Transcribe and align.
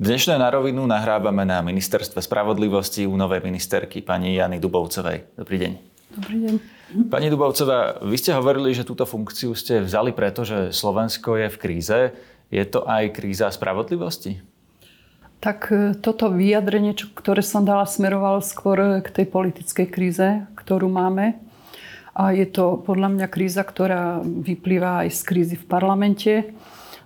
Dnešné 0.00 0.40
na 0.40 0.48
rovinu 0.48 0.88
nahrávame 0.88 1.44
na 1.44 1.60
Ministerstve 1.60 2.24
spravodlivosti 2.24 3.04
u 3.04 3.20
novej 3.20 3.44
ministerky 3.44 4.00
pani 4.00 4.32
Jany 4.32 4.56
Dubovcovej. 4.56 5.36
Dobrý 5.36 5.60
deň. 5.60 5.72
Dobrý 6.16 6.36
deň. 6.40 6.54
Pani 7.12 7.28
Dubovcová, 7.28 8.00
vy 8.00 8.16
ste 8.16 8.32
hovorili, 8.32 8.72
že 8.72 8.88
túto 8.88 9.04
funkciu 9.04 9.52
ste 9.52 9.84
vzali 9.84 10.16
preto, 10.16 10.40
že 10.40 10.72
Slovensko 10.72 11.36
je 11.44 11.52
v 11.52 11.56
kríze. 11.60 11.98
Je 12.48 12.64
to 12.64 12.88
aj 12.88 13.12
kríza 13.12 13.52
spravodlivosti? 13.52 14.40
Tak 15.44 15.68
e, 15.68 15.92
toto 16.00 16.32
vyjadrenie, 16.32 16.96
ktoré 16.96 17.44
som 17.44 17.68
dala, 17.68 17.84
smerovalo 17.84 18.40
skôr 18.40 19.04
k 19.04 19.08
tej 19.12 19.28
politickej 19.28 19.84
kríze, 19.92 20.48
ktorú 20.56 20.88
máme. 20.88 21.36
A 22.16 22.32
je 22.32 22.48
to 22.48 22.80
podľa 22.88 23.20
mňa 23.20 23.26
kríza, 23.28 23.60
ktorá 23.68 24.24
vyplýva 24.24 25.04
aj 25.04 25.12
z 25.12 25.20
krízy 25.28 25.56
v 25.60 25.68
parlamente 25.68 26.56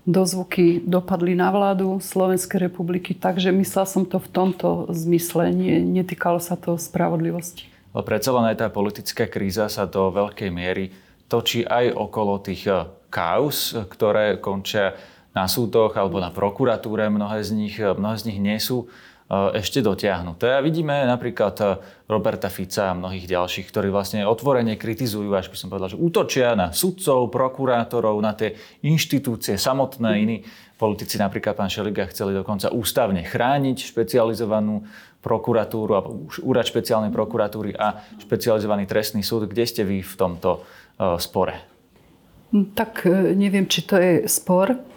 dozvuky 0.04 0.84
dopadli 0.84 1.32
na 1.32 1.48
vládu 1.48 1.96
Slovenskej 2.00 2.68
republiky, 2.68 3.16
takže 3.16 3.52
myslela 3.52 3.88
som 3.88 4.04
to 4.04 4.20
v 4.20 4.28
tomto 4.28 4.88
zmysle, 4.92 5.48
nie, 5.52 5.80
netýkalo 5.80 6.40
sa 6.40 6.60
to 6.60 6.76
spravodlivosti. 6.76 7.68
Ale 7.96 8.04
predsa 8.04 8.30
len 8.36 8.52
aj 8.52 8.56
tá 8.60 8.68
politická 8.68 9.24
kríza 9.24 9.66
sa 9.72 9.88
do 9.88 10.12
veľkej 10.12 10.50
miery 10.52 10.92
točí 11.24 11.64
aj 11.64 11.96
okolo 11.96 12.38
tých 12.44 12.68
eh, 12.68 12.84
kaus, 13.08 13.72
ktoré 13.74 14.38
končia 14.38 14.92
na 15.34 15.50
súdoch 15.50 15.96
alebo 15.96 16.20
na 16.20 16.30
prokuratúre. 16.30 17.08
Mnohé 17.08 17.40
z 17.40 17.50
nich, 17.56 17.74
eh, 17.80 17.90
mnohé 17.90 18.16
z 18.20 18.24
nich 18.28 18.38
nie 18.38 18.60
sú 18.60 18.86
E, 18.86 19.13
ešte 19.32 19.80
dotiahnuté. 19.80 20.52
A 20.52 20.60
vidíme 20.60 20.92
napríklad 21.08 21.56
e, 21.64 21.64
Roberta 22.12 22.52
Fica 22.52 22.92
a 22.92 22.98
mnohých 22.98 23.24
ďalších, 23.24 23.72
ktorí 23.72 23.88
vlastne 23.88 24.28
otvorene 24.28 24.76
kritizujú, 24.76 25.32
až 25.32 25.48
by 25.48 25.56
som 25.56 25.68
povedal, 25.72 25.96
že 25.96 25.98
útočia 25.98 26.52
na 26.52 26.76
sudcov, 26.76 27.32
prokurátorov, 27.32 28.20
na 28.20 28.36
tie 28.36 28.52
inštitúcie 28.84 29.56
samotné. 29.56 30.10
Iní 30.20 30.36
politici, 30.76 31.16
napríklad 31.16 31.56
pán 31.56 31.72
Šeliga, 31.72 32.04
chceli 32.12 32.36
dokonca 32.36 32.68
ústavne 32.68 33.24
chrániť 33.24 33.96
špecializovanú 33.96 34.84
prokuratúru, 35.24 35.96
alebo 35.96 36.28
úrad 36.44 36.68
špeciálnej 36.68 37.08
prokuratúry 37.08 37.72
a 37.80 38.04
špecializovaný 38.20 38.84
trestný 38.84 39.24
súd. 39.24 39.48
Kde 39.48 39.64
ste 39.64 39.88
vy 39.88 40.04
v 40.04 40.14
tomto 40.20 40.60
e, 40.60 41.16
spore? 41.16 41.72
Tak 42.52 43.08
neviem, 43.34 43.66
či 43.66 43.88
to 43.88 43.96
je 43.96 44.28
spor 44.28 44.93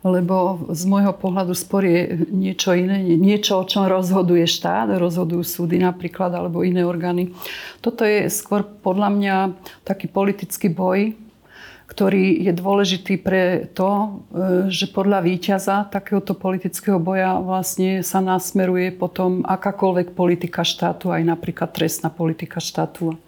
lebo 0.00 0.64
z 0.72 0.82
môjho 0.88 1.12
pohľadu 1.12 1.52
spor 1.52 1.84
je 1.84 2.24
niečo 2.32 2.72
iné, 2.72 3.04
niečo, 3.04 3.60
o 3.60 3.68
čom 3.68 3.84
rozhoduje 3.84 4.48
štát, 4.48 4.96
rozhodujú 4.96 5.44
súdy 5.44 5.76
napríklad, 5.76 6.32
alebo 6.32 6.64
iné 6.64 6.88
orgány. 6.88 7.36
Toto 7.84 8.08
je 8.08 8.32
skôr 8.32 8.64
podľa 8.64 9.08
mňa 9.12 9.36
taký 9.84 10.08
politický 10.08 10.72
boj, 10.72 11.12
ktorý 11.90 12.46
je 12.46 12.52
dôležitý 12.54 13.18
pre 13.18 13.66
to, 13.74 13.90
e, 13.90 14.08
že 14.70 14.88
podľa 14.94 15.26
víťaza 15.26 15.90
takéhoto 15.90 16.38
politického 16.38 17.02
boja 17.02 17.42
vlastne 17.42 18.06
sa 18.06 18.22
nasmeruje 18.22 18.94
potom 18.94 19.42
akákoľvek 19.42 20.14
politika 20.14 20.62
štátu, 20.62 21.10
aj 21.10 21.26
napríklad 21.26 21.74
trestná 21.74 22.08
politika 22.08 22.62
štátu. 22.62 23.18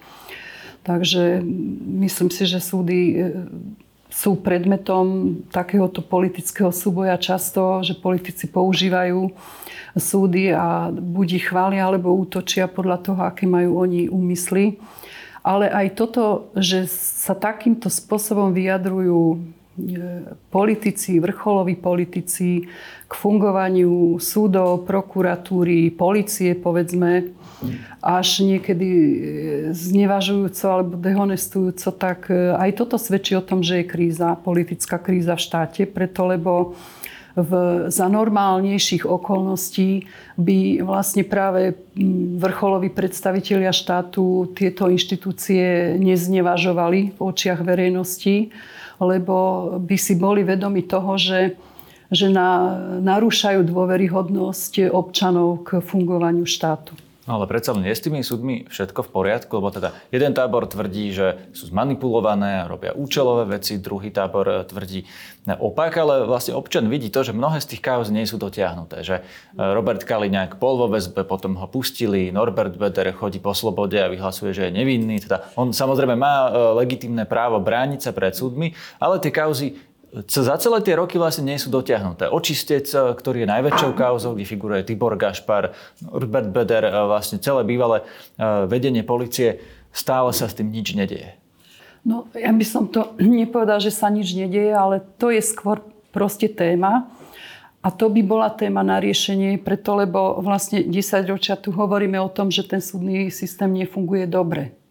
Takže 0.87 1.43
myslím 2.07 2.31
si, 2.31 2.47
že 2.47 2.63
súdy 2.63 2.99
e, 3.11 3.15
sú 4.13 4.37
predmetom 4.37 5.41
takéhoto 5.49 6.05
politického 6.05 6.69
súboja 6.69 7.17
často, 7.17 7.81
že 7.81 7.97
politici 7.97 8.45
používajú 8.45 9.33
súdy 9.97 10.53
a 10.53 10.93
buď 10.93 11.29
ich 11.41 11.49
chvália 11.49 11.89
alebo 11.89 12.13
útočia 12.13 12.69
podľa 12.69 12.99
toho, 13.01 13.21
aké 13.25 13.49
majú 13.49 13.81
oni 13.81 14.13
úmysly. 14.13 14.77
Ale 15.43 15.73
aj 15.73 15.99
toto, 15.99 16.53
že 16.55 16.87
sa 16.93 17.35
takýmto 17.35 17.89
spôsobom 17.89 18.55
vyjadrujú 18.55 19.43
politici, 20.51 21.21
vrcholoví 21.21 21.81
politici 21.81 22.69
k 23.09 23.13
fungovaniu 23.13 24.21
súdov, 24.21 24.85
prokuratúry, 24.85 25.89
policie, 25.97 26.53
povedzme, 26.53 27.33
až 28.03 28.43
niekedy 28.43 28.89
e, 28.91 29.17
znevažujúco 29.71 30.65
alebo 30.67 30.95
dehonestujúco, 30.99 31.89
tak 31.95 32.29
e, 32.29 32.53
aj 32.53 32.71
toto 32.75 32.99
svedčí 32.99 33.39
o 33.39 33.45
tom, 33.45 33.63
že 33.63 33.81
je 33.81 33.91
kríza, 33.91 34.35
politická 34.35 34.99
kríza 34.99 35.39
v 35.39 35.45
štáte, 35.47 35.83
preto 35.87 36.27
lebo 36.27 36.75
v, 37.33 37.51
za 37.89 38.13
normálnejších 38.13 39.09
okolností 39.09 40.05
by 40.37 40.85
vlastne 40.85 41.25
práve 41.25 41.81
vrcholoví 42.37 42.93
predstavitelia 42.93 43.73
štátu 43.73 44.53
tieto 44.53 44.93
inštitúcie 44.93 45.97
neznevažovali 45.97 47.17
v 47.17 47.21
očiach 47.21 47.65
verejnosti 47.65 48.53
lebo 49.03 49.37
by 49.83 49.97
si 49.99 50.15
boli 50.15 50.47
vedomi 50.47 50.87
toho, 50.87 51.19
že, 51.19 51.59
že 52.09 52.31
na, 52.31 52.79
narúšajú 53.03 53.67
dôveryhodnosť 53.67 54.95
občanov 54.95 55.67
k 55.67 55.83
fungovaniu 55.83 56.47
štátu. 56.47 56.95
No 57.23 57.39
ale 57.39 57.47
predsa 57.47 57.71
len 57.71 57.87
je 57.87 57.95
s 57.95 58.03
tými 58.03 58.19
súdmi 58.27 58.67
všetko 58.67 59.07
v 59.07 59.13
poriadku, 59.15 59.55
lebo 59.55 59.71
teda 59.71 59.95
jeden 60.11 60.35
tábor 60.35 60.67
tvrdí, 60.67 61.15
že 61.15 61.39
sú 61.55 61.71
zmanipulované 61.71 62.67
robia 62.67 62.91
účelové 62.99 63.47
veci, 63.47 63.79
druhý 63.79 64.11
tábor 64.11 64.47
e, 64.51 64.55
tvrdí 64.67 65.07
opak, 65.47 66.03
ale 66.03 66.27
vlastne 66.27 66.59
občan 66.59 66.91
vidí 66.91 67.15
to, 67.15 67.23
že 67.23 67.31
mnohé 67.31 67.63
z 67.63 67.75
tých 67.75 67.83
kauz 67.83 68.11
nie 68.11 68.27
sú 68.27 68.43
dotiahnuté. 68.43 69.07
Že 69.07 69.17
e, 69.19 69.23
Robert 69.55 70.03
Kaliňák 70.03 70.59
bol 70.59 70.83
vo 70.83 70.91
väzbe, 70.91 71.23
potom 71.23 71.55
ho 71.63 71.71
pustili, 71.71 72.35
Norbert 72.35 72.75
Beder 72.75 73.15
chodí 73.15 73.39
po 73.39 73.55
slobode 73.55 74.03
a 74.03 74.11
vyhlasuje, 74.11 74.51
že 74.51 74.63
je 74.67 74.83
nevinný. 74.83 75.23
Teda 75.23 75.47
on 75.55 75.71
samozrejme 75.71 76.19
má 76.19 76.51
e, 76.51 76.75
legitimné 76.83 77.23
právo 77.31 77.63
brániť 77.63 78.03
sa 78.03 78.11
pred 78.11 78.35
súdmi, 78.35 78.75
ale 78.99 79.23
tie 79.23 79.31
kauzy 79.31 79.79
za 80.13 80.61
celé 80.61 80.85
tie 80.85 80.93
roky 80.93 81.17
vlastne 81.17 81.49
nie 81.49 81.57
sú 81.57 81.73
dotiahnuté. 81.73 82.29
Očistec, 82.29 82.85
eh, 82.93 83.17
ktorý 83.17 83.45
je 83.45 83.49
najväčšou 83.49 83.91
kauzou, 83.97 84.37
kde 84.37 84.45
figuruje 84.45 84.85
Tibor 84.85 85.17
Gašpar, 85.17 85.73
Robert 86.05 86.53
Beder, 86.53 86.85
eh, 86.85 86.93
vlastne 87.09 87.41
celé 87.41 87.65
bývalé 87.65 88.05
eh, 88.05 88.69
vedenie 88.69 89.01
policie, 89.01 89.65
stále 89.89 90.37
sa 90.37 90.53
s 90.53 90.57
tým 90.57 90.69
nič 90.69 90.93
nedieje. 90.93 91.33
No, 92.05 92.29
ja 92.37 92.53
by 92.53 92.65
som 92.67 92.93
to 92.93 93.17
nepovedal, 93.41 93.81
že 93.81 93.89
sa 93.89 94.13
nič 94.13 94.37
nedieje, 94.37 94.77
ale 94.77 95.01
to 95.17 95.33
je 95.33 95.41
skôr 95.41 95.81
proste 96.13 96.53
téma. 96.53 97.09
A 97.83 97.91
to 97.91 98.07
by 98.07 98.23
bola 98.23 98.47
téma 98.53 98.87
na 98.87 99.03
riešenie, 99.03 99.59
preto 99.59 99.99
lebo 99.99 100.39
vlastne 100.39 100.87
10 100.87 101.27
ročia 101.27 101.59
tu 101.59 101.75
hovoríme 101.75 102.15
o 102.21 102.31
tom, 102.31 102.47
že 102.47 102.63
ten 102.63 102.79
súdny 102.79 103.27
systém 103.27 103.75
nefunguje 103.75 104.31
dobre 104.31 104.82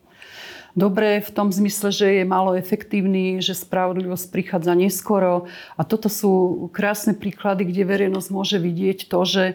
dobré 0.76 1.20
v 1.20 1.32
tom 1.32 1.52
zmysle, 1.52 1.92
že 1.92 2.08
je 2.22 2.24
málo 2.24 2.56
efektívny, 2.56 3.44
že 3.44 3.58
spravodlivosť 3.58 4.32
prichádza 4.32 4.74
neskoro. 4.76 5.52
A 5.76 5.84
toto 5.84 6.08
sú 6.08 6.68
krásne 6.72 7.16
príklady, 7.16 7.68
kde 7.68 7.84
verejnosť 7.84 8.30
môže 8.32 8.58
vidieť 8.58 9.12
to, 9.12 9.20
že, 9.28 9.46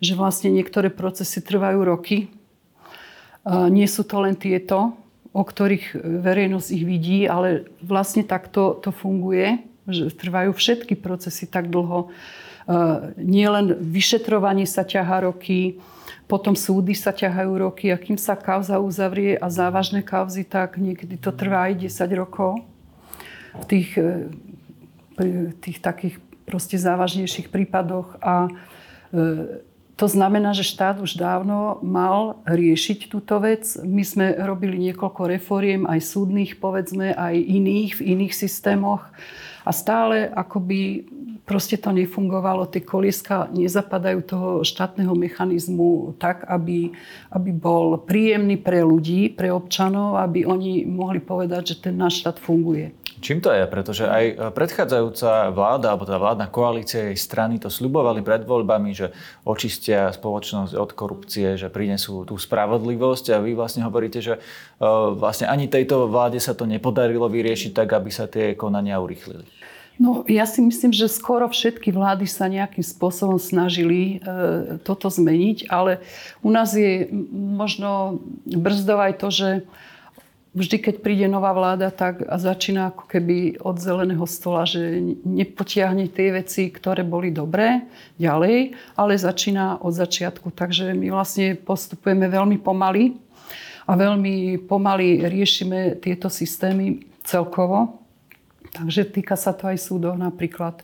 že 0.00 0.12
vlastne 0.16 0.48
niektoré 0.48 0.88
procesy 0.88 1.44
trvajú 1.44 1.80
roky. 1.84 2.32
Nie 3.48 3.90
sú 3.90 4.06
to 4.06 4.22
len 4.22 4.38
tieto, 4.38 4.94
o 5.32 5.42
ktorých 5.42 5.98
verejnosť 5.98 6.68
ich 6.72 6.84
vidí, 6.84 7.18
ale 7.24 7.66
vlastne 7.82 8.22
takto 8.22 8.78
to 8.78 8.92
funguje, 8.92 9.64
že 9.88 10.14
trvajú 10.14 10.54
všetky 10.54 10.94
procesy 10.94 11.48
tak 11.48 11.72
dlho. 11.72 12.12
Nie 13.18 13.48
len 13.50 13.74
vyšetrovanie 13.74 14.68
sa 14.68 14.86
ťaha 14.86 15.26
roky, 15.26 15.82
potom 16.32 16.56
súdy 16.56 16.96
sa 16.96 17.12
ťahajú 17.12 17.52
roky 17.60 17.92
a 17.92 18.00
kým 18.00 18.16
sa 18.16 18.32
kauza 18.32 18.80
uzavrie 18.80 19.36
a 19.36 19.52
závažné 19.52 20.00
kauzy, 20.00 20.48
tak 20.48 20.80
niekedy 20.80 21.20
to 21.20 21.28
trvá 21.28 21.68
aj 21.68 21.84
10 21.84 22.08
rokov. 22.16 22.64
V 23.60 23.64
tých, 23.68 24.00
e, 24.00 24.32
tých 25.60 25.84
takých 25.84 26.16
proste 26.48 26.80
závažnejších 26.80 27.52
prípadoch 27.52 28.16
a 28.24 28.48
e, 28.48 29.60
to 30.00 30.08
znamená, 30.08 30.56
že 30.56 30.64
štát 30.64 31.04
už 31.04 31.20
dávno 31.20 31.76
mal 31.84 32.40
riešiť 32.48 33.12
túto 33.12 33.36
vec. 33.36 33.68
My 33.84 34.00
sme 34.00 34.32
robili 34.40 34.80
niekoľko 34.88 35.36
reforiem, 35.36 35.84
aj 35.84 36.00
súdnych, 36.00 36.56
povedzme, 36.56 37.12
aj 37.12 37.36
iných, 37.36 38.00
v 38.00 38.16
iných 38.16 38.32
systémoch. 38.32 39.04
A 39.68 39.70
stále 39.70 40.32
akoby 40.32 41.04
proste 41.42 41.76
to 41.76 41.90
nefungovalo, 41.90 42.70
tie 42.70 42.82
kolieska 42.82 43.50
nezapadajú 43.50 44.18
toho 44.22 44.48
štátneho 44.62 45.12
mechanizmu 45.12 46.14
tak, 46.16 46.46
aby, 46.46 46.94
aby 47.34 47.50
bol 47.50 47.98
príjemný 47.98 48.56
pre 48.56 48.86
ľudí, 48.86 49.30
pre 49.34 49.50
občanov, 49.50 50.18
aby 50.22 50.46
oni 50.46 50.86
mohli 50.86 51.18
povedať, 51.18 51.74
že 51.74 51.90
ten 51.90 51.94
náš 51.98 52.22
štát 52.22 52.38
funguje. 52.38 52.94
Čím 53.22 53.38
to 53.38 53.54
je? 53.54 53.62
Pretože 53.70 54.10
aj 54.10 54.50
predchádzajúca 54.50 55.54
vláda, 55.54 55.94
alebo 55.94 56.02
tá 56.02 56.18
vládna 56.18 56.50
koalícia 56.50 57.14
jej 57.14 57.14
strany 57.14 57.62
to 57.62 57.70
sľubovali 57.70 58.18
pred 58.18 58.42
voľbami, 58.42 58.90
že 58.90 59.14
očistia 59.46 60.10
spoločnosť 60.10 60.74
od 60.74 60.90
korupcie, 60.90 61.54
že 61.54 61.70
prinesú 61.70 62.26
tú 62.26 62.34
spravodlivosť 62.34 63.30
a 63.30 63.38
vy 63.38 63.54
vlastne 63.54 63.86
hovoríte, 63.86 64.18
že 64.18 64.34
e, 64.34 64.40
vlastne 65.14 65.46
ani 65.46 65.70
tejto 65.70 66.10
vláde 66.10 66.42
sa 66.42 66.50
to 66.58 66.66
nepodarilo 66.66 67.30
vyriešiť 67.30 67.70
tak, 67.70 67.94
aby 67.94 68.10
sa 68.10 68.26
tie 68.26 68.58
konania 68.58 68.98
urýchlili. 68.98 69.61
No, 70.00 70.24
ja 70.24 70.48
si 70.48 70.64
myslím, 70.64 70.90
že 70.90 71.10
skoro 71.10 71.48
všetky 71.48 71.92
vlády 71.92 72.24
sa 72.24 72.48
nejakým 72.48 72.82
spôsobom 72.82 73.36
snažili 73.36 74.18
e, 74.18 74.78
toto 74.80 75.12
zmeniť, 75.12 75.68
ale 75.68 76.00
u 76.40 76.48
nás 76.48 76.72
je 76.72 77.06
možno 77.32 78.20
brzdov 78.48 78.98
aj 78.98 79.14
to, 79.20 79.28
že 79.28 79.48
vždy, 80.52 80.76
keď 80.80 80.94
príde 81.00 81.26
nová 81.28 81.52
vláda, 81.56 81.88
tak 81.88 82.24
začína 82.24 82.92
ako 82.92 83.04
keby 83.08 83.60
od 83.60 83.80
zeleného 83.80 84.24
stola, 84.28 84.68
že 84.68 85.00
nepotiahne 85.24 86.08
tie 86.12 86.28
veci, 86.32 86.68
ktoré 86.68 87.04
boli 87.04 87.32
dobré 87.32 87.88
ďalej, 88.20 88.76
ale 88.96 89.12
začína 89.16 89.80
od 89.80 89.92
začiatku. 89.96 90.52
Takže 90.52 90.92
my 90.92 91.08
vlastne 91.12 91.56
postupujeme 91.56 92.28
veľmi 92.28 92.60
pomaly 92.60 93.16
a 93.88 93.92
veľmi 93.96 94.68
pomaly 94.68 95.26
riešime 95.26 95.98
tieto 95.98 96.28
systémy 96.28 97.02
celkovo. 97.24 98.01
Takže 98.72 99.04
týka 99.04 99.36
sa 99.36 99.52
to 99.52 99.68
aj 99.68 99.78
súdov 99.78 100.16
napríklad. 100.16 100.80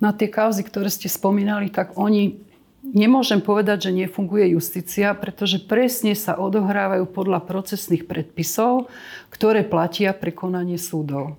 Na 0.00 0.16
tie 0.16 0.32
kauzy, 0.32 0.64
ktoré 0.64 0.88
ste 0.88 1.12
spomínali, 1.12 1.68
tak 1.68 1.96
oni 1.96 2.48
Nemôžem 2.78 3.44
povedať, 3.44 3.90
že 3.90 3.96
nefunguje 4.06 4.56
justícia, 4.56 5.12
pretože 5.12 5.60
presne 5.60 6.16
sa 6.16 6.38
odohrávajú 6.40 7.10
podľa 7.10 7.44
procesných 7.44 8.08
predpisov, 8.08 8.88
ktoré 9.28 9.66
platia 9.66 10.16
pre 10.16 10.32
konanie 10.32 10.80
súdov. 10.80 11.36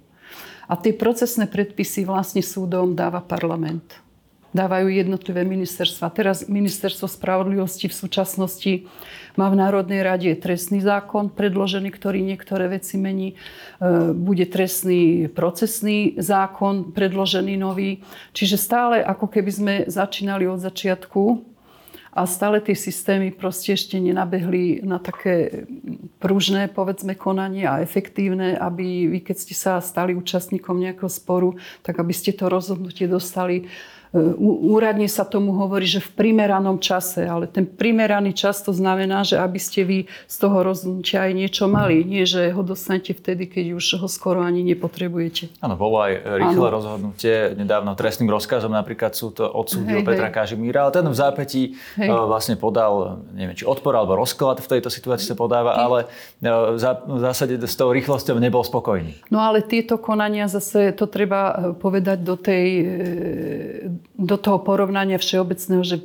A 0.70 0.78
tie 0.78 0.94
procesné 0.94 1.50
predpisy 1.50 2.06
vlastne 2.06 2.46
súdom 2.46 2.94
dáva 2.94 3.24
parlament 3.24 3.82
dávajú 4.54 4.90
jednotlivé 4.90 5.46
ministerstva. 5.46 6.10
Teraz 6.10 6.50
ministerstvo 6.50 7.06
spravodlivosti 7.06 7.86
v 7.86 7.96
súčasnosti 7.96 8.74
má 9.38 9.48
v 9.48 9.60
Národnej 9.62 10.02
rade 10.02 10.30
trestný 10.36 10.82
zákon 10.82 11.30
predložený, 11.30 11.94
ktorý 11.94 12.26
niektoré 12.26 12.68
veci 12.68 12.98
mení. 12.98 13.34
E, 13.34 14.12
bude 14.12 14.50
trestný 14.50 15.30
procesný 15.30 16.18
zákon 16.18 16.92
predložený 16.92 17.54
nový. 17.56 18.02
Čiže 18.34 18.58
stále 18.58 18.96
ako 19.06 19.30
keby 19.30 19.52
sme 19.54 19.74
začínali 19.86 20.50
od 20.50 20.60
začiatku 20.60 21.50
a 22.10 22.26
stále 22.26 22.58
tie 22.58 22.74
systémy 22.74 23.30
proste 23.30 23.78
ešte 23.78 24.02
nenabehli 24.02 24.82
na 24.82 24.98
také 24.98 25.70
pružné, 26.18 26.74
povedzme, 26.74 27.14
konanie 27.14 27.70
a 27.70 27.86
efektívne, 27.86 28.58
aby 28.58 29.06
vy, 29.08 29.20
keď 29.22 29.36
ste 29.38 29.54
sa 29.54 29.78
stali 29.78 30.18
účastníkom 30.18 30.74
nejakého 30.82 31.08
sporu, 31.08 31.56
tak 31.86 32.02
aby 32.02 32.12
ste 32.12 32.34
to 32.34 32.50
rozhodnutie 32.50 33.06
dostali 33.06 33.70
Úradne 34.10 35.06
sa 35.06 35.22
tomu 35.22 35.54
hovorí, 35.54 35.86
že 35.86 36.02
v 36.02 36.10
primeranom 36.18 36.82
čase, 36.82 37.30
ale 37.30 37.46
ten 37.46 37.70
primeraný 37.70 38.34
čas 38.34 38.66
to 38.66 38.74
znamená, 38.74 39.22
že 39.22 39.38
aby 39.38 39.62
ste 39.62 39.86
vy 39.86 40.10
z 40.26 40.36
toho 40.42 40.66
rozhodnutia 40.66 41.30
aj 41.30 41.34
niečo 41.38 41.70
mali. 41.70 42.02
Nie, 42.02 42.26
že 42.26 42.50
ho 42.50 42.66
dostanete 42.66 43.14
vtedy, 43.14 43.46
keď 43.46 43.78
už 43.78 44.02
ho 44.02 44.10
skoro 44.10 44.42
ani 44.42 44.66
nepotrebujete. 44.66 45.62
Áno, 45.62 45.78
bolo 45.78 46.02
aj 46.02 46.26
rýchle 46.26 46.68
ano. 46.70 46.76
rozhodnutie 46.82 47.54
nedávno 47.54 47.94
trestným 47.94 48.34
rozkazom, 48.34 48.74
napríklad 48.74 49.14
sú 49.14 49.30
to 49.30 49.46
odsúdil 49.46 50.02
hej, 50.02 50.06
Petra 50.10 50.34
hej. 50.34 50.36
Kažimíra, 50.42 50.90
ale 50.90 50.92
ten 50.98 51.06
v 51.06 51.14
zápätí 51.14 51.62
hej. 52.02 52.10
E, 52.10 52.26
vlastne 52.26 52.58
podal, 52.58 53.22
neviem, 53.38 53.54
či 53.54 53.70
odpor 53.70 53.94
alebo 53.94 54.18
rozklad 54.18 54.58
v 54.58 54.74
tejto 54.74 54.90
situácii 54.90 55.30
sa 55.30 55.38
podáva, 55.38 55.78
hej. 55.78 55.82
ale 55.86 55.98
e, 56.42 56.50
v 57.14 57.20
zásade 57.22 57.62
s 57.62 57.78
tou 57.78 57.94
rýchlosťou 57.94 58.42
nebol 58.42 58.66
spokojný. 58.66 59.22
No 59.30 59.38
ale 59.38 59.62
tieto 59.62 60.02
konania 60.02 60.50
zase, 60.50 60.98
to 60.98 61.06
treba 61.06 61.54
e, 61.54 61.78
povedať 61.78 62.18
do 62.26 62.34
tej 62.34 62.66
do 64.16 64.36
toho 64.36 64.60
porovnania 64.62 65.22
všeobecného, 65.22 65.84
že 65.84 65.98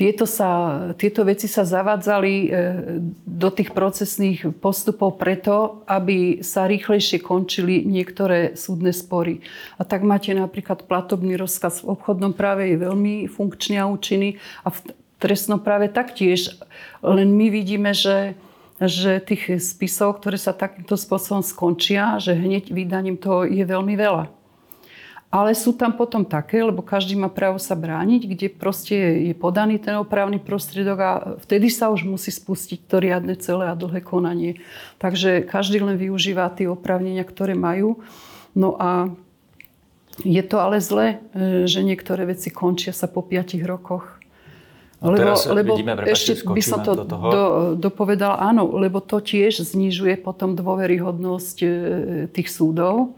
tieto, 0.00 0.24
sa, 0.24 0.80
tieto 0.96 1.28
veci 1.28 1.44
sa 1.44 1.60
zavádzali 1.60 2.32
e, 2.32 2.48
do 3.28 3.48
tých 3.52 3.76
procesných 3.76 4.48
postupov 4.56 5.20
preto, 5.20 5.84
aby 5.84 6.40
sa 6.40 6.64
rýchlejšie 6.64 7.20
končili 7.20 7.84
niektoré 7.84 8.56
súdne 8.56 8.96
spory. 8.96 9.44
A 9.76 9.84
tak 9.84 10.00
máte 10.00 10.32
napríklad 10.32 10.88
platobný 10.88 11.36
rozkaz 11.36 11.84
v 11.84 11.92
obchodnom 11.92 12.32
práve 12.32 12.72
je 12.72 12.80
veľmi 12.80 13.28
funkčný 13.28 13.76
a 13.76 13.92
účinný 13.92 14.40
a 14.64 14.72
v 14.72 14.78
trestnom 15.20 15.60
práve 15.60 15.92
taktiež. 15.92 16.56
Len 17.04 17.28
my 17.36 17.52
vidíme, 17.52 17.92
že 17.92 18.40
že 18.80 19.20
tých 19.20 19.60
spisov, 19.60 20.24
ktoré 20.24 20.40
sa 20.40 20.56
takýmto 20.56 20.96
spôsobom 20.96 21.44
skončia, 21.44 22.16
že 22.16 22.32
hneď 22.32 22.72
vydaním 22.72 23.20
toho 23.20 23.44
je 23.44 23.60
veľmi 23.60 23.92
veľa. 23.92 24.39
Ale 25.30 25.54
sú 25.54 25.70
tam 25.70 25.94
potom 25.94 26.26
také, 26.26 26.58
lebo 26.58 26.82
každý 26.82 27.14
má 27.14 27.30
právo 27.30 27.62
sa 27.62 27.78
brániť, 27.78 28.26
kde 28.26 28.46
proste 28.50 29.30
je 29.30 29.34
podaný 29.38 29.78
ten 29.78 29.94
opravný 29.94 30.42
prostriedok 30.42 30.98
a 30.98 31.10
vtedy 31.46 31.70
sa 31.70 31.86
už 31.94 32.02
musí 32.02 32.34
spustiť 32.34 32.90
to 32.90 32.98
riadne 32.98 33.38
celé 33.38 33.70
a 33.70 33.78
dlhé 33.78 34.02
konanie. 34.02 34.58
Takže 34.98 35.46
každý 35.46 35.86
len 35.86 35.94
využíva 35.94 36.50
tie 36.50 36.66
oprávnenia, 36.66 37.22
ktoré 37.22 37.54
majú. 37.54 38.02
No 38.58 38.74
a 38.74 39.14
je 40.26 40.42
to 40.42 40.58
ale 40.58 40.82
zle, 40.82 41.22
že 41.62 41.86
niektoré 41.86 42.26
veci 42.26 42.50
končia 42.50 42.90
sa 42.90 43.06
po 43.06 43.22
5 43.22 43.54
rokoch. 43.62 44.18
No 45.00 45.16
lebo, 45.16 45.32
lebo 45.32 45.72
vidíme, 45.78 45.96
prepáčte, 45.96 46.36
ešte 46.36 46.44
by 46.44 46.62
som 46.62 46.84
to 46.84 46.92
do 46.92 47.04
toho. 47.08 47.26
Do, 47.32 47.44
dopovedal, 47.88 48.36
áno, 48.36 48.68
lebo 48.76 49.00
to 49.00 49.16
tiež 49.22 49.64
znižuje 49.64 50.20
potom 50.20 50.52
dôveryhodnosť 50.52 51.56
e, 51.64 51.68
tých 52.28 52.52
súdov 52.52 53.16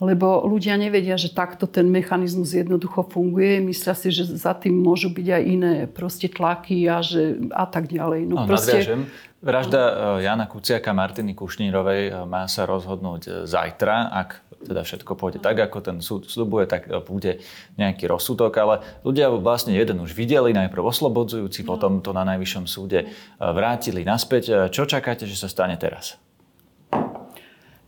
lebo 0.00 0.48
ľudia 0.48 0.80
nevedia, 0.80 1.20
že 1.20 1.28
takto 1.28 1.68
ten 1.68 1.84
mechanizmus 1.84 2.56
jednoducho 2.56 3.04
funguje. 3.04 3.60
Myslia 3.60 3.92
si, 3.92 4.08
že 4.08 4.24
za 4.32 4.56
tým 4.56 4.80
môžu 4.80 5.12
byť 5.12 5.26
aj 5.28 5.42
iné 5.44 5.74
proste 5.84 6.32
tlaky 6.32 6.88
a, 6.88 7.04
že, 7.04 7.36
a 7.52 7.68
tak 7.68 7.92
ďalej. 7.92 8.24
No, 8.24 8.42
no 8.42 8.48
proste... 8.48 8.80
nadviažem. 8.80 9.04
Vražda 9.40 9.80
e, 9.80 9.92
Jana 10.28 10.44
Kuciaka 10.44 10.92
Martiny 10.92 11.32
Kušnírovej 11.32 12.12
e, 12.12 12.12
má 12.28 12.44
sa 12.44 12.68
rozhodnúť 12.68 13.22
e, 13.24 13.30
zajtra, 13.48 14.12
ak 14.12 14.30
teda 14.68 14.84
všetko 14.84 15.16
pôjde 15.16 15.40
tak, 15.40 15.56
ako 15.56 15.80
ten 15.80 15.96
súd 16.04 16.28
slubuje, 16.28 16.68
tak 16.68 16.92
bude 17.08 17.40
nejaký 17.80 18.04
rozsudok, 18.04 18.52
ale 18.60 18.84
ľudia 19.00 19.32
vlastne 19.32 19.72
jeden 19.72 20.04
už 20.04 20.12
videli, 20.12 20.52
najprv 20.52 20.84
oslobodzujúci, 20.84 21.64
no. 21.64 21.68
potom 21.72 22.04
to 22.04 22.12
na 22.12 22.28
najvyššom 22.28 22.68
súde 22.68 23.08
vrátili 23.40 24.04
naspäť. 24.04 24.68
Čo 24.68 24.84
čakáte, 24.84 25.24
že 25.24 25.40
sa 25.40 25.48
stane 25.48 25.80
teraz? 25.80 26.20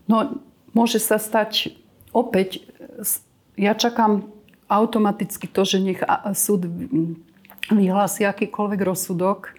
No, 0.08 0.40
môže 0.72 0.96
sa 0.96 1.20
stať 1.20 1.76
opäť 2.12 2.64
ja 3.56 3.76
čakám 3.76 4.28
automaticky 4.68 5.48
to, 5.48 5.68
že 5.68 5.82
nech 5.82 6.00
súd 6.32 6.64
vyhlási 7.68 8.24
akýkoľvek 8.24 8.80
rozsudok, 8.80 9.52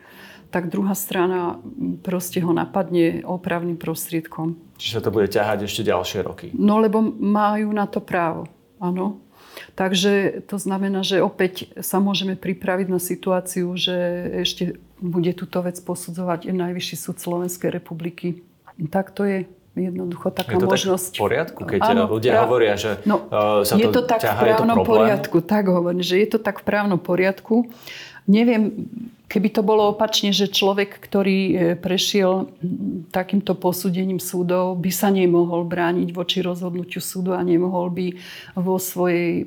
tak 0.54 0.70
druhá 0.70 0.94
strana 0.94 1.58
proste 2.06 2.38
ho 2.42 2.54
napadne 2.54 3.26
opravným 3.26 3.78
prostriedkom. 3.78 4.58
Čiže 4.78 5.06
to 5.06 5.10
bude 5.10 5.34
ťahať 5.34 5.66
ešte 5.66 5.82
ďalšie 5.82 6.20
roky? 6.22 6.48
No, 6.54 6.78
lebo 6.78 7.02
majú 7.02 7.74
na 7.74 7.90
to 7.90 7.98
právo, 8.02 8.46
áno. 8.78 9.18
Takže 9.74 10.46
to 10.50 10.58
znamená, 10.58 11.02
že 11.06 11.22
opäť 11.22 11.74
sa 11.82 11.98
môžeme 11.98 12.38
pripraviť 12.38 12.88
na 12.90 13.02
situáciu, 13.02 13.74
že 13.78 13.94
ešte 14.46 14.78
bude 15.02 15.34
túto 15.34 15.62
vec 15.62 15.78
posudzovať 15.82 16.50
Najvyšší 16.50 16.96
súd 16.98 17.18
Slovenskej 17.18 17.70
republiky. 17.74 18.42
Tak 18.90 19.14
to 19.14 19.26
je. 19.26 19.46
Jednoducho 19.74 20.30
taká 20.30 20.54
je 20.54 20.62
to 20.62 20.70
možnosť. 20.70 21.12
Tak 21.12 21.18
v 21.18 21.24
poriadku, 21.26 21.62
keď 21.66 21.80
áno, 21.82 22.06
ľudia 22.06 22.32
pra... 22.38 22.42
hovoria, 22.46 22.74
že 22.78 23.02
no, 23.10 23.26
uh, 23.26 23.66
sa 23.66 23.74
je 23.74 23.90
to, 23.90 24.02
to 24.02 24.02
tak 24.06 24.22
ťaha, 24.22 24.38
v 24.38 24.44
právnom 24.46 24.78
poriadku. 24.86 25.38
Tak 25.42 25.64
hovorím, 25.66 26.06
že 26.06 26.22
je 26.22 26.28
to 26.30 26.38
tak 26.38 26.62
v 26.62 26.66
právnom 26.70 27.02
poriadku. 27.02 27.66
Neviem, 28.30 28.88
keby 29.34 29.50
to 29.50 29.66
bolo 29.66 29.90
opačne, 29.90 30.30
že 30.30 30.48
človek, 30.48 31.02
ktorý 31.02 31.40
e, 31.50 31.56
prešiel 31.76 32.54
takýmto 33.10 33.58
posúdením 33.58 34.22
súdov, 34.22 34.78
by 34.78 34.92
sa 34.94 35.10
nemohol 35.10 35.66
brániť 35.66 36.14
voči 36.14 36.40
rozhodnutiu 36.46 37.02
súdu 37.02 37.34
a 37.34 37.42
nemohol 37.42 37.90
by 37.90 38.08
vo 38.56 38.78
svojej 38.78 39.44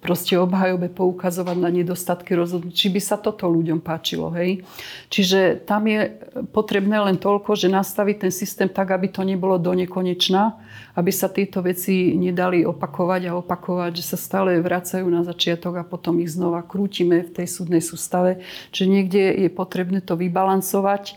proste 0.00 0.40
obhajobe 0.40 0.88
poukazovať 0.88 1.56
na 1.60 1.68
nedostatky 1.68 2.32
rozhodnutí. 2.32 2.72
Či 2.72 2.88
by 2.96 3.00
sa 3.04 3.16
toto 3.20 3.44
ľuďom 3.52 3.84
páčilo, 3.84 4.32
hej? 4.32 4.64
Čiže 5.12 5.60
tam 5.68 5.84
je 5.84 6.08
potrebné 6.50 6.96
len 6.96 7.20
toľko, 7.20 7.52
že 7.52 7.68
nastaviť 7.68 8.16
ten 8.26 8.32
systém 8.32 8.68
tak, 8.72 8.96
aby 8.96 9.12
to 9.12 9.20
nebolo 9.20 9.60
do 9.60 9.76
nekonečna, 9.76 10.56
aby 10.96 11.12
sa 11.12 11.28
tieto 11.28 11.60
veci 11.60 12.16
nedali 12.16 12.64
opakovať 12.64 13.22
a 13.28 13.36
opakovať, 13.36 14.00
že 14.00 14.16
sa 14.16 14.18
stále 14.18 14.56
vracajú 14.64 15.04
na 15.04 15.20
začiatok 15.20 15.84
a 15.84 15.84
potom 15.84 16.16
ich 16.24 16.32
znova 16.32 16.64
krútime 16.64 17.20
v 17.20 17.30
tej 17.36 17.46
súdnej 17.46 17.84
sústave. 17.84 18.40
Čiže 18.72 18.88
niekde 18.88 19.22
je 19.36 19.50
potrebné 19.52 20.00
to 20.00 20.16
vybalancovať. 20.16 21.12
E, 21.12 21.14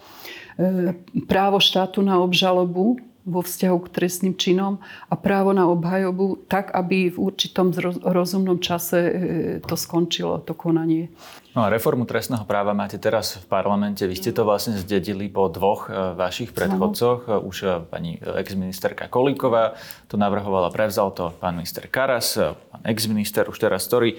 právo 1.24 1.63
štátu 1.63 2.04
na 2.04 2.20
obžalobu 2.20 3.00
vo 3.24 3.39
vzťahu 3.42 3.77
k 3.88 3.92
trestným 3.92 4.36
činom 4.36 4.84
a 5.08 5.13
právo 5.15 5.56
na 5.56 5.68
obhajobu 5.72 6.48
tak, 6.51 6.75
aby 6.75 7.08
v 7.08 7.18
určitom 7.18 7.72
rozumnom 8.03 8.60
čase 8.60 9.00
e, 9.00 9.12
to 9.63 9.75
skončilo, 9.80 10.44
to 10.44 10.51
konanie. 10.53 11.08
No 11.53 11.62
a 11.62 11.69
reformu 11.69 12.10
trestného 12.10 12.50
práva 12.50 12.74
máte 12.74 12.98
teraz 12.98 13.38
v 13.38 13.45
parlamente. 13.45 14.10
Vy 14.10 14.17
ste 14.17 14.33
to 14.33 14.41
vlastne 14.41 14.74
zdedili 14.74 15.29
po 15.29 15.53
dvoch 15.53 15.86
e, 15.86 16.17
vašich 16.17 16.50
predchodcoch. 16.50 17.29
Ano. 17.29 17.45
Už 17.45 17.57
e, 17.62 17.69
pani 17.86 18.17
exministerka 18.17 19.05
Kolíková 19.05 19.77
to 20.10 20.17
navrhovala, 20.17 20.74
prevzal 20.74 21.13
to 21.13 21.29
pán 21.38 21.62
minister 21.62 21.86
Karas, 21.86 22.41
e, 22.41 22.57
pán 22.57 22.81
exminister 22.89 23.45
už 23.45 23.62
teraz, 23.62 23.86
ktorý 23.86 24.17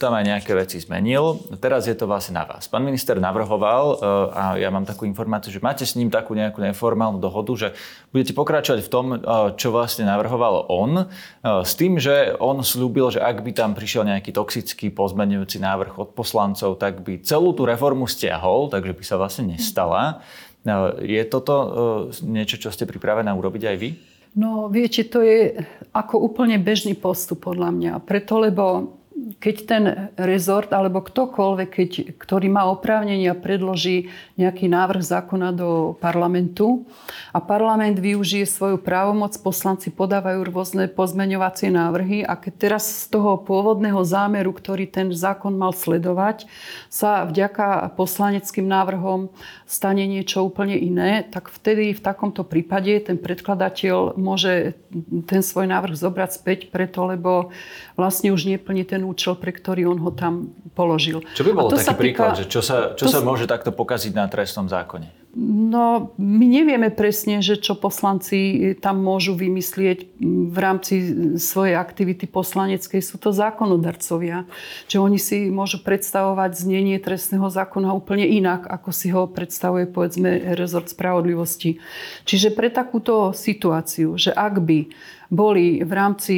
tam 0.00 0.12
aj 0.16 0.24
nejaké 0.24 0.56
veci 0.56 0.80
zmenil. 0.80 1.36
Teraz 1.60 1.84
je 1.84 1.92
to 1.92 2.08
vlastne 2.08 2.40
na 2.40 2.48
vás. 2.48 2.64
Pán 2.64 2.80
minister 2.80 3.20
navrhoval, 3.20 4.00
a 4.32 4.56
ja 4.56 4.72
mám 4.72 4.88
takú 4.88 5.04
informáciu, 5.04 5.52
že 5.52 5.60
máte 5.60 5.84
s 5.84 6.00
ním 6.00 6.08
takú 6.08 6.32
nejakú 6.32 6.64
neformálnu 6.64 7.20
dohodu, 7.20 7.52
že 7.56 7.68
budete 8.08 8.32
pokračovať 8.32 8.80
v 8.80 8.90
tom, 8.90 9.06
čo 9.60 9.68
vlastne 9.68 10.08
navrhoval 10.08 10.64
on, 10.72 11.12
s 11.44 11.72
tým, 11.76 12.00
že 12.00 12.32
on 12.40 12.60
slúbil, 12.64 13.12
že 13.12 13.20
ak 13.20 13.44
by 13.44 13.52
tam 13.52 13.76
prišiel 13.76 14.08
nejaký 14.08 14.32
toxický 14.32 14.88
pozmenujúci 14.88 15.60
návrh 15.60 16.00
od 16.00 16.08
poslancov, 16.38 16.78
tak 16.78 17.02
by 17.02 17.18
celú 17.26 17.50
tú 17.50 17.66
reformu 17.66 18.06
stiahol, 18.06 18.70
takže 18.70 18.94
by 18.94 19.02
sa 19.02 19.18
vlastne 19.18 19.58
nestala. 19.58 20.22
Je 21.02 21.18
toto 21.26 21.54
niečo, 22.22 22.62
čo 22.62 22.70
ste 22.70 22.86
pripravená 22.86 23.34
urobiť 23.34 23.62
aj 23.66 23.76
vy? 23.82 23.90
No 24.38 24.70
viete, 24.70 25.02
to 25.02 25.18
je 25.18 25.66
ako 25.90 26.22
úplne 26.22 26.62
bežný 26.62 26.94
postup 26.94 27.50
podľa 27.50 27.74
mňa. 27.74 27.92
Preto, 28.06 28.38
lebo 28.38 28.94
keď 29.38 29.56
ten 29.70 29.84
rezort 30.18 30.74
alebo 30.74 30.98
ktokoľvek, 30.98 31.68
keď, 31.70 31.90
ktorý 32.18 32.50
má 32.50 32.66
oprávnenia, 32.74 33.38
predloží 33.38 34.10
nejaký 34.34 34.66
návrh 34.66 34.98
zákona 34.98 35.54
do 35.54 35.94
parlamentu 36.02 36.82
a 37.30 37.38
parlament 37.38 38.02
využije 38.02 38.50
svoju 38.50 38.82
právomoc, 38.82 39.38
poslanci 39.38 39.94
podávajú 39.94 40.42
rôzne 40.42 40.90
pozmeňovacie 40.90 41.70
návrhy 41.70 42.26
a 42.26 42.34
keď 42.34 42.54
teraz 42.58 43.06
z 43.06 43.14
toho 43.14 43.38
pôvodného 43.38 44.02
zámeru, 44.02 44.50
ktorý 44.50 44.90
ten 44.90 45.14
zákon 45.14 45.54
mal 45.54 45.70
sledovať, 45.70 46.50
sa 46.90 47.22
vďaka 47.22 47.94
poslaneckým 47.94 48.66
návrhom 48.66 49.30
stane 49.68 50.08
niečo 50.08 50.42
úplne 50.42 50.74
iné, 50.74 51.22
tak 51.22 51.52
vtedy 51.52 51.94
v 51.94 52.00
takomto 52.00 52.42
prípade 52.42 52.90
ten 53.04 53.20
predkladateľ 53.20 54.16
môže 54.18 54.74
ten 55.28 55.44
svoj 55.44 55.68
návrh 55.68 55.94
zobrať 55.94 56.30
späť 56.32 56.58
preto, 56.72 57.04
lebo 57.04 57.52
vlastne 57.94 58.32
už 58.32 58.48
neplní 58.48 58.88
ten 58.88 59.04
účel, 59.04 59.27
pre 59.34 59.50
ktorý 59.50 59.90
on 59.90 59.98
ho 59.98 60.14
tam 60.14 60.54
položil. 60.72 61.20
Čo 61.34 61.42
by 61.42 61.50
bol 61.50 61.68
taký 61.74 61.98
príklad, 61.98 62.38
týka, 62.38 62.40
že 62.40 62.44
čo 62.46 62.60
sa, 62.62 62.94
čo 62.94 63.10
sa 63.10 63.18
môže 63.18 63.50
takto 63.50 63.74
pokaziť 63.74 64.14
na 64.14 64.30
trestnom 64.30 64.70
zákone? 64.70 65.17
No, 65.36 66.16
my 66.16 66.46
nevieme 66.48 66.88
presne, 66.88 67.44
že 67.44 67.60
čo 67.60 67.76
poslanci 67.76 68.72
tam 68.80 69.04
môžu 69.04 69.36
vymyslieť 69.36 70.16
v 70.24 70.56
rámci 70.56 70.94
svojej 71.36 71.76
aktivity 71.76 72.24
poslaneckej. 72.24 73.04
Sú 73.04 73.20
to 73.20 73.28
zákonodarcovia. 73.36 74.48
Čiže 74.88 75.04
oni 75.04 75.20
si 75.20 75.52
môžu 75.52 75.84
predstavovať 75.84 76.56
znenie 76.56 76.96
trestného 76.96 77.52
zákona 77.52 77.92
úplne 77.92 78.24
inak, 78.24 78.64
ako 78.72 78.88
si 78.88 79.12
ho 79.12 79.28
predstavuje, 79.28 79.84
povedzme, 79.84 80.56
rezort 80.56 80.88
spravodlivosti. 80.88 81.76
Čiže 82.24 82.56
pre 82.56 82.72
takúto 82.72 83.36
situáciu, 83.36 84.16
že 84.16 84.32
ak 84.32 84.64
by 84.64 84.88
boli 85.28 85.84
v 85.84 85.92
rámci 85.92 86.36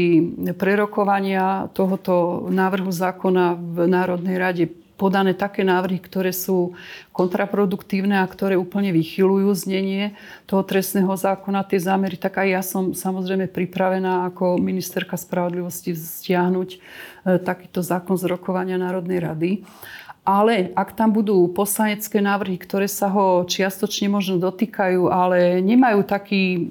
prerokovania 0.59 1.71
tohoto 1.71 2.47
návrhu 2.51 2.91
zákona 2.91 3.55
v 3.55 3.79
Národnej 3.87 4.37
rade 4.37 4.65
podané 5.01 5.33
také 5.33 5.65
návrhy, 5.65 5.97
ktoré 5.97 6.29
sú 6.37 6.77
kontraproduktívne 7.17 8.21
a 8.21 8.29
ktoré 8.29 8.61
úplne 8.61 8.93
vychylujú 8.93 9.49
znenie 9.57 10.13
toho 10.45 10.61
trestného 10.61 11.09
zákona, 11.17 11.65
tie 11.65 11.81
zámery, 11.81 12.21
tak 12.21 12.45
aj 12.45 12.49
ja 12.53 12.61
som 12.61 12.93
samozrejme 12.93 13.49
pripravená 13.49 14.29
ako 14.29 14.61
ministerka 14.61 15.17
spravodlivosti 15.17 15.97
stiahnuť 15.97 16.69
e, 16.77 16.79
takýto 17.41 17.81
zákon 17.81 18.21
z 18.21 18.29
rokovania 18.29 18.77
Národnej 18.77 19.25
rady. 19.25 19.51
Ale 20.21 20.69
ak 20.77 20.93
tam 20.93 21.17
budú 21.17 21.49
poslanecké 21.49 22.21
návrhy, 22.21 22.61
ktoré 22.61 22.85
sa 22.85 23.09
ho 23.09 23.49
čiastočne 23.49 24.13
možno 24.13 24.37
dotýkajú, 24.37 25.09
ale 25.09 25.65
nemajú 25.65 26.05
taký 26.05 26.69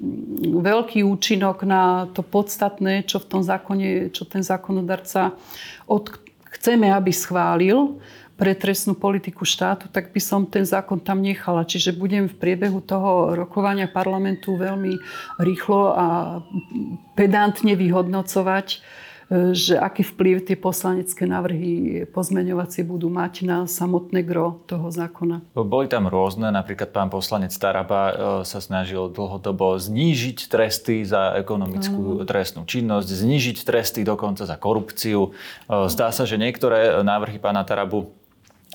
veľký 0.54 1.02
účinok 1.02 1.66
na 1.66 2.06
to 2.14 2.22
podstatné, 2.22 3.02
čo 3.10 3.18
v 3.18 3.26
tom 3.26 3.42
zákone, 3.42 4.14
čo 4.14 4.22
ten 4.22 4.46
zákonodarca 4.46 5.34
od, 5.90 6.14
chceme, 6.56 6.94
aby 6.94 7.10
schválil, 7.10 7.98
pre 8.40 8.56
trestnú 8.56 8.96
politiku 8.96 9.44
štátu, 9.44 9.92
tak 9.92 10.16
by 10.16 10.20
som 10.24 10.48
ten 10.48 10.64
zákon 10.64 10.96
tam 10.96 11.20
nechala. 11.20 11.68
Čiže 11.68 11.92
budem 11.92 12.24
v 12.24 12.40
priebehu 12.40 12.80
toho 12.80 13.36
rokovania 13.36 13.84
parlamentu 13.84 14.56
veľmi 14.56 14.96
rýchlo 15.36 15.92
a 15.92 16.06
pedantne 17.12 17.76
vyhodnocovať, 17.76 18.66
e, 18.72 18.78
že 19.52 19.76
aký 19.76 20.08
vplyv 20.08 20.48
tie 20.48 20.56
poslanecké 20.56 21.28
návrhy 21.28 22.08
pozmeňovacie 22.08 22.80
budú 22.80 23.12
mať 23.12 23.44
na 23.44 23.68
samotné 23.68 24.24
gro 24.24 24.64
toho 24.64 24.88
zákona. 24.88 25.44
Boli 25.52 25.92
tam 25.92 26.08
rôzne, 26.08 26.48
napríklad 26.48 26.96
pán 26.96 27.12
poslanec 27.12 27.52
Taraba 27.60 28.02
e, 28.08 28.12
sa 28.48 28.64
snažil 28.64 29.12
dlhodobo 29.12 29.76
znížiť 29.76 30.48
tresty 30.48 31.04
za 31.04 31.36
ekonomickú 31.36 32.24
trestnú 32.24 32.64
činnosť, 32.64 33.04
znížiť 33.04 33.68
tresty 33.68 34.00
dokonca 34.00 34.48
za 34.48 34.56
korupciu. 34.56 35.28
E, 35.28 35.30
zdá 35.92 36.08
sa, 36.08 36.24
že 36.24 36.40
niektoré 36.40 37.04
návrhy 37.04 37.36
pána 37.36 37.68
Tarabu 37.68 38.16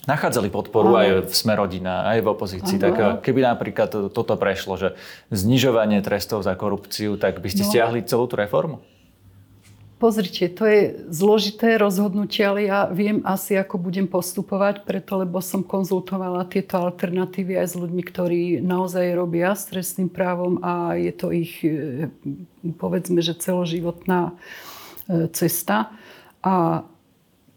nachádzali 0.06 0.50
podporu 0.54 0.98
aj 0.98 1.30
v 1.30 1.34
Smerodina, 1.34 2.06
aj 2.10 2.22
v 2.22 2.28
opozícii. 2.32 2.78
Tak 2.78 3.22
keby 3.26 3.46
napríklad 3.46 4.14
toto 4.14 4.34
prešlo, 4.38 4.78
že 4.78 4.90
znižovanie 5.34 6.02
trestov 6.06 6.46
za 6.46 6.54
korupciu, 6.54 7.18
tak 7.18 7.42
by 7.42 7.50
ste 7.50 7.66
no. 7.66 7.70
stiahli 7.70 8.00
celú 8.06 8.30
tú 8.30 8.38
reformu? 8.38 8.82
Pozrite, 9.96 10.52
to 10.52 10.68
je 10.68 11.08
zložité 11.08 11.80
rozhodnutie, 11.80 12.44
ale 12.44 12.68
ja 12.68 12.84
viem 12.92 13.24
asi, 13.24 13.56
ako 13.56 13.80
budem 13.80 14.12
postupovať, 14.12 14.84
preto 14.84 15.16
lebo 15.16 15.40
som 15.40 15.64
konzultovala 15.64 16.44
tieto 16.52 16.76
alternatívy 16.84 17.56
aj 17.56 17.68
s 17.72 17.76
ľuďmi, 17.80 18.04
ktorí 18.04 18.42
naozaj 18.60 19.16
robia 19.16 19.56
s 19.56 19.72
trestným 19.72 20.12
právom 20.12 20.60
a 20.60 21.00
je 21.00 21.14
to 21.16 21.32
ich, 21.32 21.64
eh, 21.64 22.12
povedzme, 22.76 23.24
že 23.24 23.40
celoživotná 23.40 24.36
eh, 24.36 25.32
cesta. 25.32 25.96
A 26.44 26.84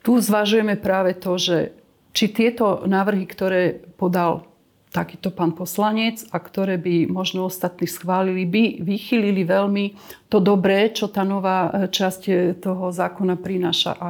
tu 0.07 0.23
zvažujeme 0.23 0.79
práve 0.79 1.19
to, 1.19 1.35
že 1.43 1.75
či 2.13 2.33
tieto 2.33 2.85
návrhy, 2.89 3.25
ktoré 3.29 3.79
podal 3.97 4.49
takýto 4.89 5.29
pán 5.29 5.53
poslanec 5.53 6.25
a 6.33 6.41
ktoré 6.41 6.81
by 6.81 7.13
možno 7.13 7.45
ostatní 7.45 7.85
schválili, 7.85 8.49
by 8.49 8.65
vychylili 8.81 9.45
veľmi 9.45 9.85
to 10.33 10.41
dobré, 10.41 10.89
čo 10.89 11.13
tá 11.13 11.29
nová 11.29 11.89
časť 11.93 12.57
toho 12.57 12.89
zákona 12.89 13.37
prináša. 13.37 13.93
A 14.01 14.09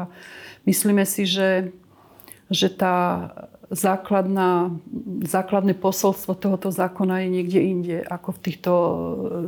myslíme 0.70 1.02
si, 1.02 1.26
že, 1.26 1.74
že 2.46 2.70
tá 2.70 3.28
základná, 3.68 4.72
základné 5.28 5.76
posolstvo 5.76 6.32
tohoto 6.32 6.72
zákona 6.72 7.20
je 7.24 7.28
niekde 7.28 7.60
inde, 7.60 7.96
ako 8.00 8.32
v 8.32 8.38
týchto 8.40 8.72
e, 8.72 8.92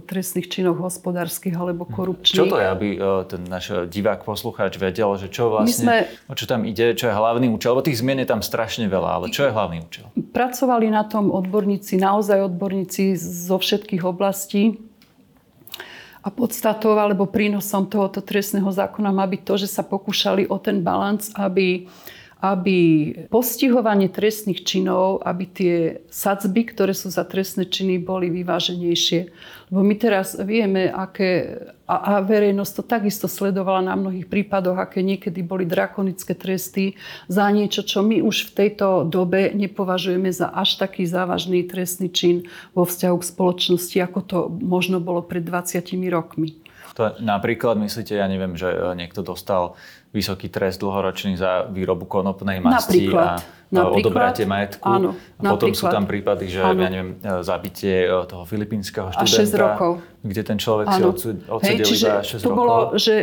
trestných 0.04 0.52
činoch 0.52 0.76
hospodárskych 0.76 1.56
alebo 1.56 1.88
hm. 1.88 1.92
korupčných. 1.96 2.40
Čo 2.44 2.52
to 2.52 2.60
je, 2.60 2.66
aby 2.68 2.88
e, 2.94 2.98
ten 3.24 3.42
náš 3.48 3.88
divák, 3.88 4.20
poslucháč 4.28 4.76
vedel, 4.76 5.08
že 5.16 5.32
čo 5.32 5.48
vlastne, 5.48 5.84
sme, 5.88 5.98
o 6.28 6.36
čo 6.36 6.44
tam 6.44 6.68
ide, 6.68 6.92
čo 6.92 7.08
je 7.08 7.14
hlavný 7.16 7.48
účel? 7.48 7.72
Lebo 7.72 7.88
tých 7.88 8.04
zmien 8.04 8.20
je 8.20 8.28
tam 8.28 8.44
strašne 8.44 8.84
veľa, 8.92 9.10
ale 9.20 9.26
čo 9.32 9.48
je 9.48 9.50
hlavný 9.56 9.78
účel? 9.88 10.06
Pracovali 10.36 10.92
na 10.92 11.08
tom 11.08 11.32
odborníci, 11.32 11.96
naozaj 11.96 12.44
odborníci 12.52 13.16
zo 13.16 13.56
všetkých 13.56 14.04
oblastí. 14.04 14.76
A 16.20 16.28
podstatou 16.28 17.00
alebo 17.00 17.24
prínosom 17.24 17.88
tohoto 17.88 18.20
trestného 18.20 18.68
zákona 18.68 19.08
má 19.08 19.24
byť 19.24 19.40
to, 19.40 19.54
že 19.64 19.72
sa 19.72 19.80
pokúšali 19.80 20.44
o 20.52 20.60
ten 20.60 20.84
balans, 20.84 21.32
aby 21.32 21.88
aby 22.40 22.78
postihovanie 23.28 24.08
trestných 24.08 24.64
činov, 24.64 25.20
aby 25.28 25.44
tie 25.44 25.76
sadzby, 26.08 26.64
ktoré 26.72 26.96
sú 26.96 27.12
za 27.12 27.28
trestné 27.28 27.68
činy, 27.68 28.00
boli 28.00 28.32
vyváženejšie. 28.32 29.20
Lebo 29.68 29.84
my 29.84 29.94
teraz 30.00 30.34
vieme, 30.40 30.88
aké, 30.88 31.60
a, 31.84 32.16
a 32.16 32.24
verejnosť 32.24 32.72
to 32.80 32.82
takisto 32.82 33.28
sledovala 33.28 33.84
na 33.84 33.94
mnohých 33.94 34.26
prípadoch, 34.26 34.80
aké 34.80 35.04
niekedy 35.04 35.44
boli 35.44 35.68
drakonické 35.68 36.32
tresty 36.32 36.96
za 37.28 37.44
niečo, 37.52 37.84
čo 37.84 38.00
my 38.00 38.24
už 38.24 38.50
v 38.50 38.54
tejto 38.56 39.04
dobe 39.04 39.52
nepovažujeme 39.52 40.32
za 40.32 40.48
až 40.48 40.80
taký 40.80 41.04
závažný 41.04 41.68
trestný 41.68 42.08
čin 42.08 42.48
vo 42.72 42.88
vzťahu 42.88 43.16
k 43.20 43.28
spoločnosti, 43.30 43.96
ako 44.00 44.20
to 44.24 44.38
možno 44.48 44.96
bolo 44.98 45.20
pred 45.20 45.44
20 45.44 45.84
rokmi. 46.08 46.56
To 46.98 47.16
napríklad 47.22 47.78
myslíte, 47.78 48.18
ja 48.18 48.26
neviem, 48.26 48.58
že 48.58 48.66
niekto 48.98 49.22
dostal 49.22 49.78
vysoký 50.10 50.50
trest 50.50 50.82
dlhoročný 50.82 51.38
za 51.38 51.70
výrobu 51.70 52.10
konopnej 52.10 52.58
masti 52.58 53.06
napríklad, 53.06 53.26
a 53.26 53.34
napríklad, 53.70 53.98
odobratie 54.02 54.44
majetku. 54.46 54.86
Áno, 54.90 55.10
a 55.14 55.42
potom 55.54 55.70
sú 55.70 55.86
tam 55.86 56.02
prípady, 56.02 56.50
že 56.50 56.58
áno. 56.58 56.82
ja 56.82 56.88
neviem, 56.90 57.14
zabitie 57.46 58.10
e, 58.10 58.26
toho 58.26 58.42
filipínskeho 58.42 59.14
študenta, 59.14 59.38
a 59.38 59.46
6 59.46 59.62
rokov. 59.62 59.90
kde 60.26 60.42
ten 60.42 60.58
človek 60.58 60.86
áno. 60.90 61.14
si 61.14 61.30
odsedel 61.46 61.86
iba 61.86 62.14
6 62.26 62.42
to 62.42 62.50
rokov. 62.50 62.58
Bolo, 62.58 62.76
že 62.98 63.14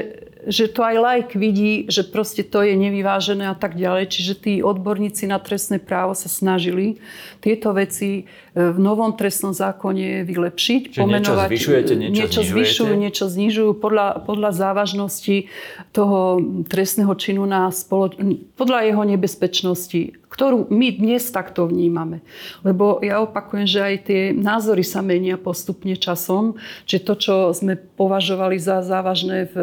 že 0.48 0.72
to 0.72 0.80
aj 0.80 0.96
like 0.96 1.34
vidí, 1.36 1.86
že 1.92 2.08
proste 2.08 2.42
to 2.48 2.64
je 2.64 2.74
nevyvážené 2.80 3.52
a 3.52 3.56
tak 3.56 3.76
ďalej. 3.76 4.08
Čiže 4.08 4.34
tí 4.40 4.54
odborníci 4.64 5.28
na 5.28 5.44
trestné 5.44 5.78
právo 5.84 6.16
sa 6.16 6.32
snažili 6.32 7.04
tieto 7.44 7.76
veci 7.76 8.24
e, 8.24 8.54
v 8.56 8.80
novom 8.80 9.12
trestnom 9.14 9.52
zákone 9.52 10.24
vylepšiť. 10.24 10.82
Čiže 10.96 11.04
pomenovať, 11.04 11.50
niečo 11.52 11.52
zvyšujete, 11.52 11.94
niečo, 12.00 12.16
niečo 12.16 12.42
zvyšujú, 12.48 12.94
niečo 12.96 13.26
znižujú 13.28 13.72
podľa, 13.76 14.24
podľa 14.24 14.52
závažnosti 14.56 15.52
toho 15.92 16.40
trestného 16.72 17.12
činu 17.20 17.44
na 17.44 17.68
spoloč... 17.70 18.16
podľa 18.56 18.80
jeho 18.88 19.04
nebezpečnosti 19.04 20.02
ktorú 20.28 20.68
my 20.70 20.94
dnes 21.00 21.24
takto 21.32 21.66
vnímame. 21.66 22.20
Lebo 22.62 23.00
ja 23.00 23.24
opakujem, 23.24 23.66
že 23.66 23.80
aj 23.80 23.96
tie 24.06 24.22
názory 24.36 24.84
sa 24.84 25.00
menia 25.02 25.40
postupne 25.40 25.96
časom, 25.96 26.60
že 26.84 27.00
to, 27.00 27.16
čo 27.16 27.36
sme 27.56 27.80
považovali 27.80 28.60
za 28.60 28.84
závažné 28.84 29.50
v 29.50 29.56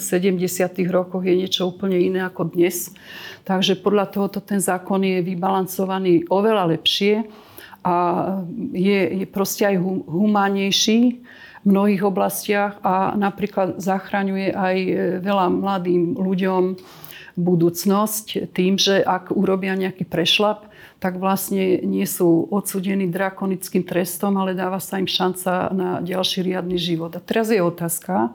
70. 0.00 0.25
rokoch, 0.90 1.22
je 1.22 1.34
niečo 1.36 1.70
úplne 1.70 2.00
iné 2.00 2.24
ako 2.26 2.50
dnes. 2.50 2.90
Takže 3.46 3.78
podľa 3.78 4.10
tohoto 4.10 4.42
ten 4.42 4.58
zákon 4.58 5.02
je 5.04 5.22
vybalancovaný 5.22 6.26
oveľa 6.26 6.74
lepšie 6.74 7.22
a 7.86 7.94
je, 8.74 9.22
je 9.22 9.26
proste 9.30 9.62
aj 9.62 9.78
humánnejší 10.10 11.22
v 11.62 11.66
mnohých 11.66 12.02
oblastiach 12.02 12.82
a 12.82 13.14
napríklad 13.14 13.78
zachraňuje 13.78 14.50
aj 14.50 14.76
veľa 15.22 15.46
mladým 15.50 16.18
ľuďom 16.18 16.62
budúcnosť 17.36 18.50
tým, 18.52 18.80
že 18.80 19.00
ak 19.04 19.32
urobia 19.32 19.76
nejaký 19.76 20.08
prešlap, 20.08 20.72
tak 20.96 21.20
vlastne 21.20 21.84
nie 21.84 22.08
sú 22.08 22.48
odsudení 22.48 23.06
drakonickým 23.12 23.84
trestom, 23.84 24.40
ale 24.40 24.56
dáva 24.56 24.80
sa 24.80 24.96
im 24.96 25.04
šanca 25.04 25.70
na 25.76 25.88
ďalší 26.00 26.40
riadny 26.40 26.80
život. 26.80 27.12
A 27.12 27.20
teraz 27.20 27.52
je 27.52 27.60
otázka, 27.60 28.32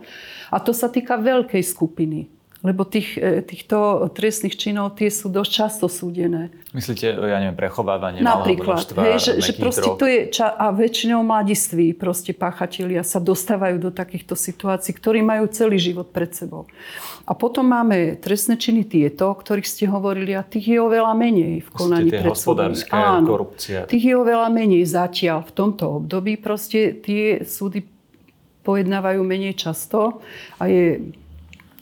a 0.54 0.58
to 0.62 0.72
sa 0.72 0.88
týka 0.88 1.18
veľkej 1.18 1.66
skupiny 1.66 2.30
lebo 2.62 2.86
tých, 2.86 3.18
e, 3.18 3.42
týchto 3.42 4.06
trestných 4.14 4.54
činov 4.54 4.94
tie 4.94 5.10
sú 5.10 5.34
dosť 5.34 5.52
často 5.52 5.86
súdené. 5.90 6.54
Myslíte, 6.78 7.10
ja 7.10 7.38
neviem, 7.42 7.58
prechovávanie 7.58 8.22
Napríklad, 8.22 8.86
hej, 9.02 9.18
že, 9.18 9.32
že 9.42 9.52
proste 9.58 9.90
to 9.98 10.06
je, 10.06 10.30
ča, 10.30 10.54
a 10.54 10.70
väčšinou 10.70 11.26
mladiství 11.26 11.98
proste 11.98 12.38
páchatelia 12.38 13.02
sa 13.02 13.18
dostávajú 13.18 13.82
do 13.82 13.90
takýchto 13.90 14.38
situácií, 14.38 14.94
ktorí 14.94 15.26
majú 15.26 15.50
celý 15.50 15.82
život 15.82 16.14
pred 16.14 16.32
sebou. 16.38 16.70
A 17.26 17.34
potom 17.34 17.66
máme 17.66 18.22
trestné 18.22 18.62
činy 18.62 18.86
tieto, 18.86 19.34
o 19.34 19.36
ktorých 19.36 19.66
ste 19.66 19.90
hovorili, 19.90 20.38
a 20.38 20.46
tých 20.46 20.78
je 20.78 20.80
oveľa 20.80 21.18
menej 21.18 21.66
v 21.66 21.70
konaní 21.74 22.14
pred 22.14 22.30
hospodárske 22.30 22.94
Áno, 22.94 23.26
korupcia. 23.26 23.90
Tých 23.90 24.06
je 24.06 24.16
oveľa 24.16 24.54
menej 24.54 24.86
zatiaľ 24.86 25.50
v 25.50 25.52
tomto 25.52 25.98
období. 26.02 26.38
Proste 26.38 26.94
tie 26.94 27.42
súdy 27.42 27.84
pojednávajú 28.62 29.22
menej 29.26 29.58
často 29.58 30.22
a 30.62 30.70
je 30.70 31.14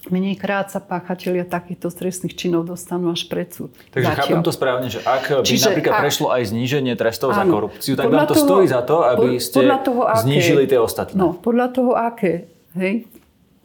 Menejkrát 0.07 0.71
sa 0.71 0.79
páchatelia 0.79 1.43
takýchto 1.43 1.91
trestných 1.91 2.31
činov 2.31 2.63
dostanú 2.63 3.11
až 3.11 3.27
pred 3.27 3.51
súd. 3.51 3.75
Takže 3.91 4.07
Zatiaľ. 4.07 4.19
chápem 4.23 4.39
to 4.47 4.51
správne, 4.55 4.87
že 4.87 5.03
ak 5.03 5.43
by 5.43 5.47
Čiže 5.47 5.75
napríklad 5.75 5.93
ak, 5.99 6.01
prešlo 6.07 6.27
aj 6.31 6.43
zníženie 6.55 6.95
trestov 6.95 7.35
áno, 7.35 7.37
za 7.37 7.43
korupciu, 7.43 7.93
tak 7.99 8.07
vám 8.07 8.23
to 8.23 8.35
toho, 8.39 8.45
stojí 8.47 8.65
za 8.71 8.81
to, 8.87 9.03
aby 9.03 9.35
ste 9.43 9.59
toho, 9.83 10.07
aké, 10.07 10.23
znížili 10.23 10.63
tie 10.71 10.79
ostatné. 10.79 11.19
No, 11.19 11.35
podľa 11.35 11.67
toho 11.75 11.91
aké. 11.99 12.47
Hej? 12.79 13.11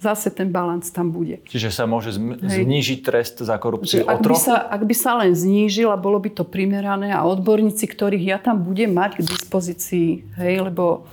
Zase 0.02 0.34
ten 0.34 0.50
balans 0.50 0.90
tam 0.90 1.14
bude. 1.14 1.38
Čiže 1.46 1.70
sa 1.70 1.86
môže 1.86 2.10
zm- 2.10 2.36
znížiť 2.36 2.98
trest 3.06 3.38
za 3.38 3.54
korupciu 3.54 4.02
o 4.02 4.10
ak 4.10 4.20
by, 4.20 4.34
sa, 4.34 4.58
ak 4.58 4.82
by 4.84 4.94
sa 4.98 5.16
len 5.22 5.32
znížil 5.32 5.86
a 5.88 5.96
bolo 5.96 6.18
by 6.18 6.34
to 6.34 6.42
primerané 6.42 7.14
a 7.14 7.22
odborníci, 7.22 7.86
ktorých 7.88 8.24
ja 8.26 8.38
tam 8.42 8.66
budem 8.66 8.90
mať 8.90 9.22
k 9.22 9.32
dispozícii, 9.32 10.34
hej, 10.34 10.66
lebo 10.66 11.06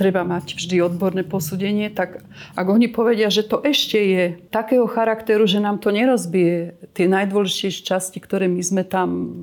treba 0.00 0.24
mať 0.24 0.56
vždy 0.56 0.80
odborné 0.80 1.28
posúdenie, 1.28 1.92
tak 1.92 2.24
ak 2.56 2.66
oni 2.72 2.88
povedia, 2.88 3.28
že 3.28 3.44
to 3.44 3.60
ešte 3.60 4.00
je 4.00 4.24
takého 4.48 4.88
charakteru, 4.88 5.44
že 5.44 5.60
nám 5.60 5.76
to 5.76 5.92
nerozbije 5.92 6.72
tie 6.96 7.04
najdôležitejšie 7.04 7.84
časti, 7.84 8.16
ktoré 8.16 8.48
my 8.48 8.64
sme 8.64 8.80
tam 8.88 9.36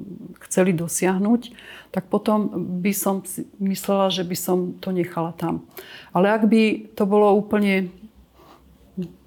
chceli 0.50 0.74
dosiahnuť, 0.74 1.54
tak 1.94 2.10
potom 2.10 2.50
by 2.82 2.90
som 2.90 3.22
myslela, 3.62 4.10
že 4.10 4.26
by 4.26 4.34
som 4.34 4.58
to 4.82 4.90
nechala 4.90 5.38
tam. 5.38 5.70
Ale 6.10 6.34
ak 6.34 6.50
by 6.50 6.90
to 6.98 7.06
bolo 7.06 7.38
úplne 7.38 7.94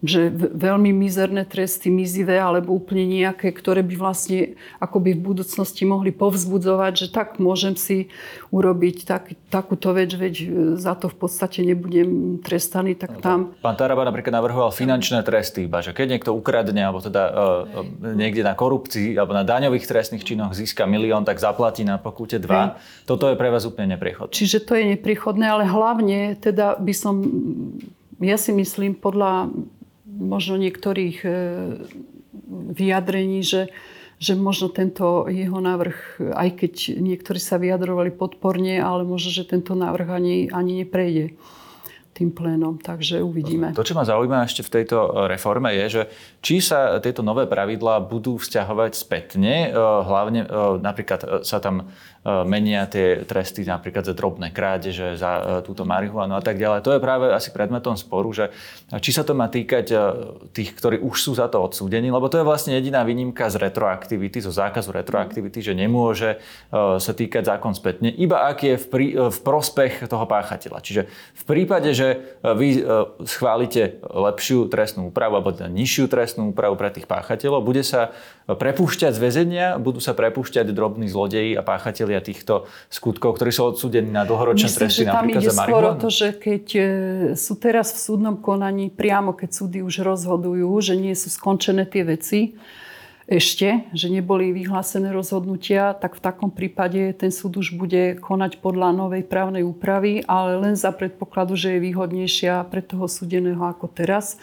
že 0.03 0.33
veľmi 0.35 0.91
mizerné 0.91 1.47
tresty, 1.47 1.95
mizivé 1.95 2.43
alebo 2.43 2.75
úplne 2.75 3.07
nejaké, 3.07 3.55
ktoré 3.55 3.87
by 3.87 3.95
vlastne 3.95 4.59
akoby 4.83 5.15
v 5.15 5.23
budúcnosti 5.23 5.87
mohli 5.87 6.11
povzbudzovať, 6.11 6.93
že 6.97 7.07
tak 7.15 7.39
môžem 7.39 7.79
si 7.79 8.11
urobiť 8.50 9.07
tak, 9.07 9.39
takúto 9.47 9.95
vec, 9.95 10.11
veď 10.11 10.35
e, 10.43 10.47
za 10.75 10.99
to 10.99 11.07
v 11.07 11.17
podstate 11.23 11.62
nebudem 11.62 12.43
trestaný, 12.43 12.99
tak 12.99 13.19
no, 13.19 13.23
tam... 13.23 13.39
Pán 13.62 13.79
Taraba 13.79 14.03
napríklad 14.03 14.35
navrhoval 14.35 14.75
finančné 14.75 15.23
tresty, 15.23 15.71
iba, 15.71 15.79
že 15.85 15.95
keď 15.95 16.19
niekto 16.19 16.31
ukradne 16.35 16.83
alebo 16.83 16.99
teda 16.99 17.23
uh, 17.31 17.87
niekde 18.03 18.43
na 18.43 18.59
korupcii 18.59 19.15
alebo 19.15 19.37
na 19.37 19.47
daňových 19.47 19.87
trestných 19.87 20.27
činoch 20.27 20.50
získa 20.50 20.83
milión, 20.91 21.23
tak 21.23 21.39
zaplatí 21.39 21.87
na 21.87 22.00
pokute 22.00 22.43
dva. 22.43 22.75
Hej. 22.75 23.07
Toto 23.07 23.31
je 23.31 23.39
pre 23.39 23.55
vás 23.55 23.62
úplne 23.62 23.95
nepriechodné. 23.95 24.35
Čiže 24.35 24.67
to 24.67 24.75
je 24.75 24.99
nepriechodné, 24.99 25.47
ale 25.47 25.62
hlavne 25.69 26.35
teda 26.43 26.75
by 26.83 26.95
som 26.97 27.15
ja 28.21 28.37
si 28.37 28.53
myslím 28.53 28.97
podľa 28.97 29.49
možno 30.05 30.61
niektorých 30.61 31.17
e, 31.25 31.31
vyjadrení, 32.77 33.41
že, 33.41 33.73
že 34.21 34.37
možno 34.37 34.69
tento 34.69 35.25
jeho 35.27 35.59
návrh, 35.59 36.21
aj 36.37 36.49
keď 36.61 36.73
niektorí 37.00 37.41
sa 37.41 37.57
vyjadrovali 37.57 38.12
podporne, 38.12 38.79
ale 38.79 39.09
možno, 39.09 39.33
že 39.33 39.49
tento 39.49 39.73
návrh 39.73 40.09
ani, 40.12 40.37
ani 40.53 40.85
neprejde 40.85 41.35
tým 42.11 42.37
plénom, 42.37 42.77
takže 42.77 43.25
uvidíme. 43.25 43.73
To, 43.73 43.81
čo 43.81 43.97
ma 43.97 44.05
zaujíma 44.05 44.45
ešte 44.45 44.61
v 44.61 44.73
tejto 44.83 44.97
e, 45.00 45.09
reforme 45.33 45.73
je, 45.73 45.85
že 45.89 46.03
či 46.45 46.61
sa 46.61 47.00
tieto 47.00 47.25
nové 47.25 47.49
pravidlá 47.49 48.05
budú 48.05 48.37
vzťahovať 48.37 48.93
spätne, 48.93 49.73
e, 49.73 49.79
hlavne 50.05 50.45
napríklad 50.85 51.47
sa 51.47 51.56
tam 51.65 51.89
menia 52.21 52.85
tie 52.85 53.25
tresty 53.25 53.65
napríklad 53.65 54.04
za 54.04 54.13
drobné 54.13 54.52
krádeže, 54.52 55.17
za 55.17 55.33
e, 55.41 55.43
túto 55.65 55.89
marihuanu 55.89 56.37
a 56.37 56.43
tak 56.45 56.61
ďalej. 56.61 56.85
To 56.85 56.93
je 56.93 57.00
práve 57.00 57.33
asi 57.33 57.49
predmetom 57.49 57.97
sporu, 57.97 58.28
že 58.28 58.52
či 59.00 59.17
sa 59.17 59.25
to 59.25 59.33
má 59.33 59.49
týkať 59.49 59.87
e, 59.89 59.97
tých, 60.52 60.76
ktorí 60.76 61.00
už 61.00 61.17
sú 61.17 61.33
za 61.33 61.49
to 61.49 61.65
odsúdení, 61.65 62.13
lebo 62.13 62.28
to 62.28 62.37
je 62.37 62.45
vlastne 62.45 62.76
jediná 62.76 63.09
výnimka 63.09 63.49
z 63.49 63.65
retroaktivity, 63.65 64.45
zo 64.45 64.52
zákazu 64.52 64.93
retroaktivity, 64.93 65.65
že 65.65 65.73
nemôže 65.73 66.43
sa 66.73 67.13
týkať 67.13 67.56
zákon 67.56 67.73
spätne, 67.73 68.13
iba 68.13 68.45
ak 68.47 68.59
je 68.63 68.75
v, 68.76 68.87
prí, 68.87 69.06
v 69.17 69.39
prospech 69.41 70.04
toho 70.06 70.25
páchateľa. 70.28 70.85
Čiže 70.85 71.02
v 71.11 71.45
prípade, 71.49 71.93
že 71.97 72.39
vy 72.43 72.85
schválite 73.25 74.00
lepšiu 74.04 74.69
trestnú 74.69 75.09
úpravu 75.09 75.41
alebo 75.41 75.54
teda 75.54 75.73
nižšiu 75.73 76.04
trestnú 76.11 76.52
úpravu 76.52 76.76
pre 76.76 76.93
tých 76.93 77.09
páchateľov, 77.09 77.65
bude 77.65 77.83
sa 77.87 78.13
prepúšťať 78.56 79.13
z 79.15 79.21
väzenia, 79.21 79.67
budú 79.76 79.99
sa 79.99 80.17
prepúšťať 80.17 80.71
drobní 80.73 81.10
zlodeji 81.10 81.58
a 81.58 81.63
páchatelia 81.63 82.23
týchto 82.25 82.71
skutkov, 82.89 83.36
ktorí 83.36 83.50
sú 83.50 83.75
odsúdení 83.75 84.08
na 84.08 84.25
dlhoročné 84.25 84.71
Myslím, 84.71 84.80
tresty 84.80 85.02
napríklad 85.06 85.43
za 85.45 85.54
marihuanu? 85.54 85.71
skôr 85.71 85.84
to, 86.00 86.08
že 86.08 86.28
keď 86.39 86.65
e, 86.75 86.82
sú 87.36 87.52
teraz 87.60 87.93
v 87.95 87.99
súdnom 88.00 88.36
konaní, 88.41 88.89
priamo 88.89 89.36
keď 89.36 89.50
súdy 89.52 89.78
už 89.82 90.02
rozhodujú, 90.02 90.71
že 90.80 90.95
nie 90.97 91.13
sú 91.13 91.28
skončené 91.28 91.84
tie 91.86 92.02
veci, 92.06 92.54
ešte, 93.30 93.86
že 93.95 94.10
neboli 94.10 94.50
vyhlásené 94.50 95.14
rozhodnutia, 95.14 95.95
tak 95.95 96.19
v 96.19 96.25
takom 96.26 96.50
prípade 96.50 97.14
ten 97.14 97.30
súd 97.30 97.62
už 97.62 97.78
bude 97.78 98.19
konať 98.19 98.58
podľa 98.58 98.90
novej 98.90 99.23
právnej 99.23 99.62
úpravy, 99.62 100.26
ale 100.26 100.58
len 100.58 100.75
za 100.75 100.90
predpokladu, 100.90 101.54
že 101.54 101.78
je 101.78 101.84
výhodnejšia 101.86 102.66
pre 102.66 102.82
toho 102.82 103.06
súdeného 103.06 103.62
ako 103.62 103.86
teraz. 103.86 104.34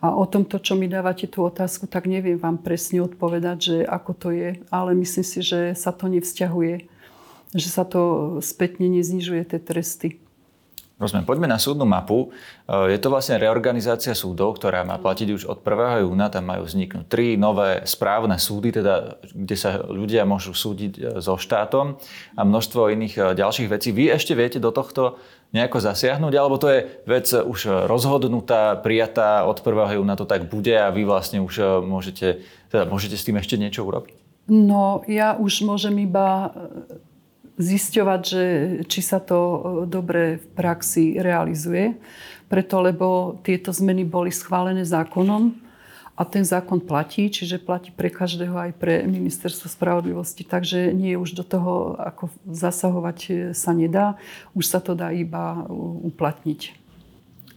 A 0.00 0.16
o 0.16 0.24
tomto, 0.24 0.56
čo 0.56 0.72
mi 0.72 0.88
dávate 0.88 1.28
tú 1.28 1.44
otázku, 1.44 1.84
tak 1.84 2.08
neviem 2.08 2.40
vám 2.40 2.56
presne 2.56 3.04
odpovedať, 3.04 3.56
že 3.60 3.76
ako 3.84 4.12
to 4.16 4.28
je, 4.32 4.56
ale 4.72 4.96
myslím 4.96 5.26
si, 5.28 5.44
že 5.44 5.76
sa 5.76 5.92
to 5.92 6.08
nevzťahuje 6.08 6.96
že 7.50 7.66
sa 7.66 7.82
to 7.82 8.38
spätne 8.38 8.86
neznižuje 8.86 9.42
tie 9.42 9.58
tresty. 9.58 10.22
Rozumiem. 11.00 11.24
Poďme 11.24 11.48
na 11.48 11.56
súdnu 11.56 11.88
mapu. 11.88 12.28
E, 12.68 12.92
je 12.92 12.98
to 13.00 13.08
vlastne 13.08 13.40
reorganizácia 13.40 14.12
súdov, 14.12 14.60
ktorá 14.60 14.84
má 14.84 15.00
platiť 15.00 15.28
už 15.32 15.42
od 15.48 15.64
1. 15.64 16.04
júna. 16.04 16.28
Tam 16.28 16.44
majú 16.44 16.68
vzniknúť 16.68 17.08
tri 17.08 17.40
nové 17.40 17.80
správne 17.88 18.36
súdy, 18.36 18.68
teda, 18.68 19.16
kde 19.32 19.56
sa 19.56 19.80
ľudia 19.80 20.28
môžu 20.28 20.52
súdiť 20.52 20.92
e, 21.00 21.00
so 21.24 21.40
štátom 21.40 21.96
a 22.36 22.40
množstvo 22.44 22.92
iných 22.92 23.14
e, 23.16 23.20
ďalších 23.32 23.72
vecí. 23.72 23.96
Vy 23.96 24.12
ešte 24.12 24.36
viete 24.36 24.60
do 24.60 24.68
tohto 24.76 25.16
nejako 25.56 25.80
zasiahnuť, 25.80 26.32
alebo 26.36 26.60
to 26.60 26.68
je 26.68 26.84
vec 27.08 27.26
už 27.32 27.88
rozhodnutá, 27.88 28.76
prijatá, 28.76 29.48
od 29.48 29.56
1. 29.56 29.96
júna 29.96 30.20
to 30.20 30.28
tak 30.28 30.52
bude 30.52 30.76
a 30.76 30.92
vy 30.92 31.08
vlastne 31.08 31.40
už 31.40 31.82
môžete, 31.82 32.44
teda 32.68 32.86
môžete 32.86 33.16
s 33.16 33.24
tým 33.26 33.40
ešte 33.40 33.56
niečo 33.56 33.82
urobiť? 33.82 34.46
No, 34.46 35.02
ja 35.10 35.34
už 35.34 35.66
môžem 35.66 36.06
iba 36.06 36.54
zisťovať, 37.60 38.20
že 38.24 38.44
či 38.88 39.00
sa 39.04 39.20
to 39.20 39.38
e, 39.38 39.58
dobre 39.84 40.40
v 40.40 40.46
praxi 40.56 41.20
realizuje. 41.20 42.00
Preto, 42.48 42.80
lebo 42.82 43.38
tieto 43.44 43.70
zmeny 43.70 44.02
boli 44.02 44.32
schválené 44.32 44.82
zákonom 44.82 45.54
a 46.16 46.22
ten 46.26 46.42
zákon 46.42 46.82
platí, 46.82 47.30
čiže 47.30 47.62
platí 47.62 47.92
pre 47.94 48.10
každého 48.10 48.56
aj 48.56 48.72
pre 48.80 49.04
ministerstvo 49.04 49.70
spravodlivosti. 49.70 50.42
Takže 50.42 50.90
nie 50.96 51.14
už 51.14 51.36
do 51.36 51.44
toho 51.44 52.00
ako 52.00 52.32
zasahovať 52.48 53.18
e, 53.28 53.32
sa 53.52 53.76
nedá. 53.76 54.16
Už 54.56 54.64
sa 54.64 54.80
to 54.80 54.96
dá 54.96 55.12
iba 55.12 55.62
uplatniť. 56.02 56.79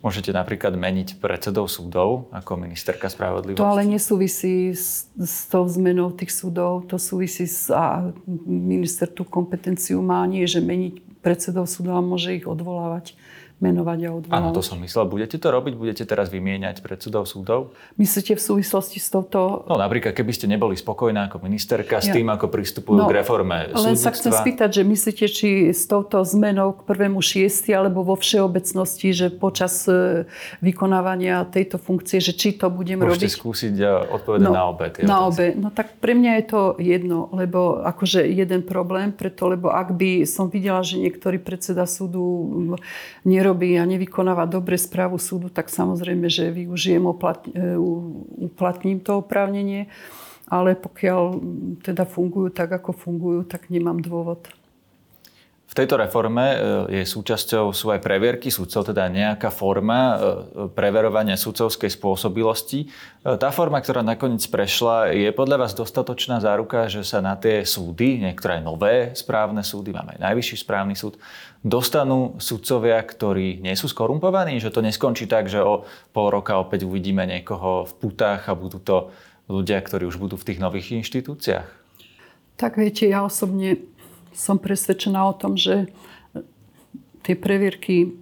Môžete 0.04 0.36
napríklad 0.36 0.76
meniť 0.76 1.24
predsedov 1.24 1.72
súdov 1.72 2.28
ako 2.36 2.60
ministerka 2.60 3.08
spravodlivosti? 3.08 3.63
To 3.63 3.72
ale 3.72 3.88
nesúvisí 3.88 4.76
s, 4.76 5.08
s 5.16 5.48
tou 5.48 5.63
zmenou 5.63 6.12
tých 6.12 6.36
súdov. 6.36 6.84
To 6.92 7.00
súvisí 7.00 7.48
s... 7.48 7.72
A 7.72 8.12
minister 8.44 9.08
tú 9.08 9.24
kompetenciu 9.24 10.04
má 10.04 10.28
nie, 10.28 10.44
že 10.44 10.60
meniť 10.60 11.24
predsedov 11.24 11.72
súdov, 11.72 12.04
ale 12.04 12.04
môže 12.04 12.36
ich 12.36 12.44
odvolávať 12.44 13.16
menovať 13.63 13.99
a 14.04 14.10
odvolávať. 14.12 14.36
Áno, 14.43 14.52
to 14.52 14.60
som 14.60 14.76
myslel. 14.84 15.08
Budete 15.08 15.39
to 15.39 15.47
robiť? 15.47 15.73
Budete 15.80 16.04
teraz 16.04 16.28
vymieňať 16.28 16.84
predsudov 16.84 17.23
súdov? 17.23 17.71
Myslíte 17.95 18.36
v 18.36 18.43
súvislosti 18.43 18.99
s 18.99 19.08
touto... 19.08 19.63
No 19.71 19.80
napríklad, 19.80 20.12
keby 20.12 20.32
ste 20.36 20.52
neboli 20.52 20.76
spokojná 20.76 21.32
ako 21.32 21.39
ministerka 21.39 22.04
s 22.04 22.12
ja. 22.12 22.15
tým, 22.19 22.28
ako 22.28 22.52
pristupujú 22.52 22.99
no, 22.99 23.08
k 23.08 23.23
reforme 23.23 23.71
Len 23.71 23.95
súdnictva. 23.95 24.04
sa 24.04 24.10
chcem 24.12 24.32
spýtať, 24.36 24.69
že 24.76 24.82
myslíte, 24.84 25.26
či 25.32 25.49
s 25.71 25.88
touto 25.88 26.19
zmenou 26.28 26.76
k 26.76 26.84
prvému 26.84 27.23
šiesti 27.23 27.71
alebo 27.71 28.04
vo 28.04 28.19
všeobecnosti, 28.19 29.10
že 29.15 29.28
počas 29.32 29.88
e, 29.88 30.28
vykonávania 30.60 31.47
tejto 31.47 31.80
funkcie, 31.80 32.19
že 32.19 32.36
či 32.36 32.60
to 32.60 32.67
budem 32.67 32.99
Môžete 32.99 33.08
robiť... 33.08 33.21
Môžete 33.23 33.39
skúsiť 33.39 33.76
e, 33.80 33.88
odpovedať 34.12 34.45
no, 34.45 34.52
na 34.52 34.63
obe. 34.67 34.86
Na 35.08 35.17
obe. 35.32 35.45
No 35.56 35.71
tak 35.71 35.95
pre 36.04 36.12
mňa 36.12 36.32
je 36.43 36.45
to 36.52 36.62
jedno, 36.84 37.32
lebo 37.32 37.80
akože 37.80 38.28
jeden 38.28 38.67
problém, 38.67 39.15
preto, 39.15 39.47
lebo 39.47 39.71
ak 39.71 39.95
by 39.95 40.28
som 40.28 40.52
videla, 40.52 40.84
že 40.84 40.99
niektorý 40.99 41.39
predseda 41.39 41.88
súdu 41.88 42.26
nerobí 43.23 43.53
a 43.80 43.86
nevykonáva 43.86 43.98
vykonáva 44.02 44.50
dobre 44.50 44.76
správu 44.76 45.22
súdu, 45.22 45.50
tak 45.50 45.70
samozrejme, 45.70 46.28
že 46.30 46.50
využijem, 46.50 47.06
uplatním 48.42 49.00
to 49.00 49.22
oprávnenie. 49.22 49.88
ale 50.54 50.76
pokiaľ 50.76 51.39
teda 51.82 52.06
fungujú 52.06 52.54
tak, 52.54 52.70
ako 52.76 52.94
fungujú, 52.94 53.42
tak 53.48 53.74
nemám 53.74 54.04
dôvod. 54.04 54.46
V 55.74 55.82
tejto 55.82 55.98
reforme 55.98 56.54
e, 56.54 56.58
je 57.02 57.04
súčasťou 57.10 57.74
sú 57.74 57.90
aj 57.90 58.06
previerky 58.06 58.54
sudcov, 58.54 58.94
teda 58.94 59.10
nejaká 59.10 59.50
forma 59.50 60.00
e, 60.14 60.16
preverovania 60.70 61.34
sudcovskej 61.34 61.90
spôsobilosti. 61.98 62.86
E, 62.86 62.88
tá 63.42 63.50
forma, 63.50 63.82
ktorá 63.82 64.06
nakoniec 64.06 64.46
prešla, 64.54 65.10
je 65.18 65.34
podľa 65.34 65.66
vás 65.66 65.74
dostatočná 65.74 66.38
záruka, 66.46 66.86
že 66.94 67.02
sa 67.02 67.26
na 67.26 67.34
tie 67.34 67.66
súdy, 67.66 68.22
niektoré 68.22 68.62
nové 68.62 69.18
správne 69.18 69.66
súdy, 69.66 69.98
máme 69.98 70.14
aj 70.14 70.22
najvyšší 70.22 70.62
správny 70.62 70.94
súd, 70.94 71.18
dostanú 71.66 72.38
sudcovia, 72.38 73.02
ktorí 73.02 73.58
nie 73.58 73.74
sú 73.74 73.90
skorumpovaní, 73.90 74.62
že 74.62 74.70
to 74.70 74.86
neskončí 74.86 75.26
tak, 75.26 75.50
že 75.50 75.58
o 75.58 75.90
pol 76.14 76.30
roka 76.30 76.54
opäť 76.62 76.86
uvidíme 76.86 77.26
niekoho 77.26 77.90
v 77.90 77.94
putách 77.98 78.46
a 78.46 78.54
budú 78.54 78.78
to 78.78 79.10
ľudia, 79.50 79.82
ktorí 79.82 80.06
už 80.06 80.22
budú 80.22 80.38
v 80.38 80.54
tých 80.54 80.62
nových 80.62 81.02
inštitúciách? 81.02 81.82
Tak 82.54 82.78
viete, 82.78 83.10
ja 83.10 83.26
osobne 83.26 83.82
som 84.34 84.58
presvedčená 84.60 85.22
o 85.30 85.34
tom, 85.38 85.56
že 85.58 85.89
tie 87.24 87.36
previerky 87.39 88.13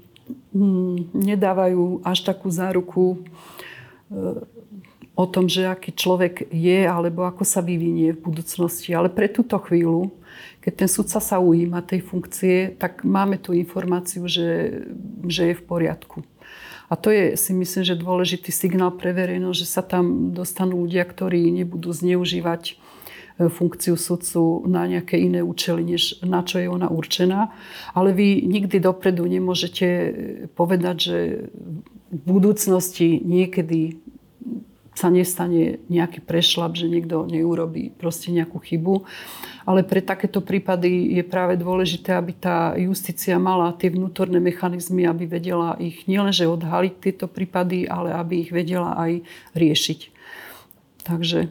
hm, 0.54 1.12
nedávajú 1.16 2.06
až 2.06 2.24
takú 2.28 2.54
záruku 2.54 3.26
eh, 4.14 4.46
o 5.12 5.26
tom, 5.28 5.52
že 5.52 5.68
aký 5.68 5.92
človek 5.92 6.48
je 6.50 6.88
alebo 6.88 7.28
ako 7.28 7.44
sa 7.44 7.60
vyvinie 7.60 8.16
v 8.16 8.24
budúcnosti. 8.32 8.96
Ale 8.96 9.12
pre 9.12 9.28
túto 9.28 9.60
chvíľu, 9.60 10.16
keď 10.64 10.86
ten 10.86 10.90
sudca 10.90 11.20
sa 11.20 11.38
ujíma 11.38 11.84
tej 11.84 12.02
funkcie, 12.02 12.74
tak 12.80 13.04
máme 13.04 13.36
tú 13.38 13.52
informáciu, 13.52 14.26
že, 14.26 14.82
že 15.28 15.52
je 15.52 15.56
v 15.58 15.64
poriadku. 15.68 16.24
A 16.92 17.00
to 17.00 17.08
je 17.08 17.40
si 17.40 17.56
myslím, 17.56 17.88
že 17.88 17.96
dôležitý 17.96 18.52
signál 18.52 18.92
pre 18.92 19.16
verejnosť, 19.16 19.58
že 19.64 19.68
sa 19.68 19.80
tam 19.80 20.36
dostanú 20.36 20.84
ľudia, 20.84 21.08
ktorí 21.08 21.48
nebudú 21.64 21.96
zneužívať 21.96 22.76
funkciu 23.50 23.98
sudcu 23.98 24.68
na 24.68 24.86
nejaké 24.86 25.18
iné 25.18 25.42
účely, 25.42 25.82
než 25.82 26.22
na 26.22 26.46
čo 26.46 26.60
je 26.60 26.68
ona 26.68 26.92
určená. 26.92 27.50
Ale 27.96 28.14
vy 28.14 28.46
nikdy 28.46 28.78
dopredu 28.78 29.26
nemôžete 29.26 29.88
povedať, 30.54 30.96
že 31.00 31.18
v 32.12 32.22
budúcnosti 32.28 33.24
niekedy 33.24 33.98
sa 34.92 35.08
nestane 35.08 35.80
nejaký 35.88 36.20
prešlap, 36.20 36.76
že 36.76 36.92
niekto 36.92 37.24
neurobí 37.24 37.96
proste 37.96 38.30
nejakú 38.30 38.60
chybu. 38.60 39.08
Ale 39.64 39.88
pre 39.88 40.04
takéto 40.04 40.44
prípady 40.44 41.16
je 41.16 41.24
práve 41.24 41.56
dôležité, 41.56 42.12
aby 42.14 42.36
tá 42.36 42.76
justícia 42.76 43.40
mala 43.40 43.72
tie 43.74 43.88
vnútorné 43.88 44.44
mechanizmy, 44.44 45.08
aby 45.08 45.26
vedela 45.26 45.80
ich 45.80 46.06
nielenže 46.06 46.44
odhaliť 46.46 46.94
tieto 47.00 47.26
prípady, 47.32 47.88
ale 47.88 48.12
aby 48.12 48.44
ich 48.44 48.52
vedela 48.52 48.94
aj 49.00 49.24
riešiť. 49.56 50.00
Takže 51.08 51.50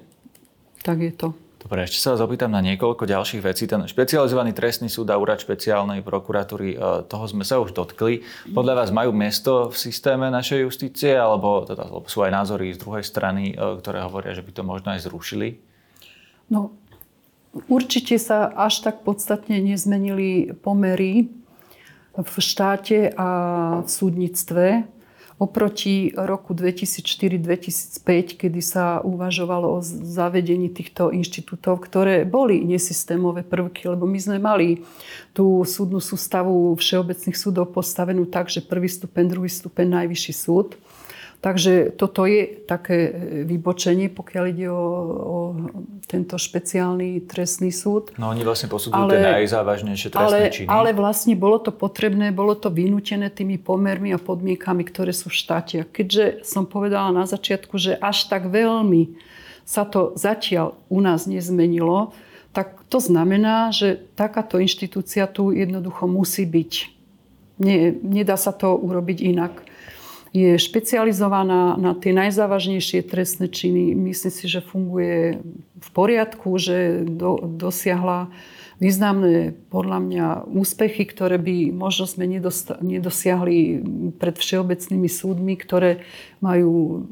tak 0.84 1.00
je 1.00 1.12
to. 1.12 1.28
Dobre, 1.70 1.86
ešte 1.86 2.02
sa 2.02 2.18
vás 2.18 2.26
opýtam 2.26 2.50
na 2.50 2.58
niekoľko 2.66 3.06
ďalších 3.06 3.46
vecí. 3.46 3.70
Ten 3.70 3.86
špecializovaný 3.86 4.50
trestný 4.50 4.90
súd 4.90 5.06
a 5.06 5.14
úrad 5.14 5.38
špeciálnej 5.38 6.02
prokuratúry, 6.02 6.74
e, 6.74 7.06
toho 7.06 7.24
sme 7.30 7.46
sa 7.46 7.62
už 7.62 7.70
dotkli. 7.78 8.26
Podľa 8.50 8.74
vás 8.74 8.90
majú 8.90 9.14
miesto 9.14 9.70
v 9.70 9.78
systéme 9.78 10.34
našej 10.34 10.66
justície, 10.66 11.14
alebo 11.14 11.62
teda, 11.62 11.86
sú 12.10 12.26
aj 12.26 12.34
názory 12.34 12.74
z 12.74 12.82
druhej 12.82 13.06
strany, 13.06 13.54
e, 13.54 13.78
ktoré 13.78 14.02
hovoria, 14.02 14.34
že 14.34 14.42
by 14.42 14.50
to 14.50 14.62
možno 14.66 14.98
aj 14.98 15.06
zrušili? 15.06 15.62
No, 16.50 16.74
určite 17.70 18.18
sa 18.18 18.50
až 18.50 18.82
tak 18.82 19.06
podstatne 19.06 19.62
nezmenili 19.62 20.50
pomery 20.50 21.30
v 22.18 22.34
štáte 22.42 23.14
a 23.14 23.28
v 23.86 23.88
súdnictve 23.94 24.90
Oproti 25.40 26.12
roku 26.20 26.52
2004-2005, 26.52 28.36
kedy 28.36 28.60
sa 28.60 29.00
uvažovalo 29.00 29.72
o 29.72 29.78
zavedení 29.80 30.68
týchto 30.68 31.08
inštitútov, 31.08 31.80
ktoré 31.80 32.28
boli 32.28 32.60
nesystémové 32.60 33.40
prvky, 33.40 33.88
lebo 33.88 34.04
my 34.04 34.20
sme 34.20 34.36
mali 34.36 34.84
tú 35.32 35.64
súdnu 35.64 35.96
sústavu 35.96 36.76
všeobecných 36.76 37.40
súdov 37.40 37.72
postavenú 37.72 38.28
tak, 38.28 38.52
že 38.52 38.60
prvý 38.60 38.92
stupeň, 38.92 39.24
druhý 39.32 39.48
stupeň, 39.48 40.04
najvyšší 40.04 40.32
súd. 40.36 40.76
Takže 41.40 41.96
toto 41.96 42.28
je 42.28 42.44
také 42.68 43.08
e, 43.08 43.12
vybočenie, 43.48 44.12
pokiaľ 44.12 44.44
ide 44.52 44.68
o, 44.68 44.84
o 45.08 45.38
tento 46.04 46.36
špeciálny 46.36 47.24
trestný 47.24 47.72
súd. 47.72 48.12
No 48.20 48.28
oni 48.28 48.44
vlastne 48.44 48.68
posudzujú 48.68 49.08
tie 49.08 49.40
najzávažnejšie 49.40 50.08
trestné 50.12 50.44
ale, 50.44 50.52
činy. 50.52 50.68
Ale 50.68 50.92
vlastne 50.92 51.32
bolo 51.40 51.56
to 51.56 51.72
potrebné, 51.72 52.28
bolo 52.28 52.52
to 52.52 52.68
vynútené 52.68 53.32
tými 53.32 53.56
pomermi 53.56 54.12
a 54.12 54.20
podmienkami, 54.20 54.84
ktoré 54.84 55.16
sú 55.16 55.32
v 55.32 55.40
štáte. 55.40 55.74
A 55.80 55.88
keďže 55.88 56.44
som 56.44 56.68
povedala 56.68 57.08
na 57.08 57.24
začiatku, 57.24 57.80
že 57.80 57.96
až 57.96 58.28
tak 58.28 58.52
veľmi 58.52 59.16
sa 59.64 59.88
to 59.88 60.12
zatiaľ 60.20 60.76
u 60.92 61.00
nás 61.00 61.24
nezmenilo, 61.24 62.12
tak 62.52 62.84
to 62.92 63.00
znamená, 63.00 63.72
že 63.72 63.96
takáto 64.12 64.60
inštitúcia 64.60 65.24
tu 65.24 65.56
jednoducho 65.56 66.04
musí 66.04 66.44
byť. 66.44 66.72
Nie, 67.64 67.96
nedá 67.96 68.36
sa 68.36 68.52
to 68.52 68.76
urobiť 68.76 69.24
inak 69.24 69.69
je 70.30 70.54
špecializovaná 70.58 71.74
na 71.74 71.92
tie 71.98 72.14
najzávažnejšie 72.14 73.02
trestné 73.02 73.50
činy. 73.50 73.98
Myslím 73.98 74.32
si, 74.32 74.46
že 74.46 74.62
funguje 74.62 75.42
v 75.80 75.88
poriadku, 75.90 76.54
že 76.54 77.02
do, 77.02 77.42
dosiahla 77.42 78.30
významné 78.80 79.52
podľa 79.68 79.98
mňa 80.00 80.26
úspechy, 80.48 81.04
ktoré 81.04 81.36
by 81.36 81.68
možno 81.74 82.08
sme 82.08 82.24
nedosiahli 82.80 83.58
pred 84.16 84.34
všeobecnými 84.40 85.10
súdmi, 85.10 85.52
ktoré 85.58 86.00
majú 86.40 87.04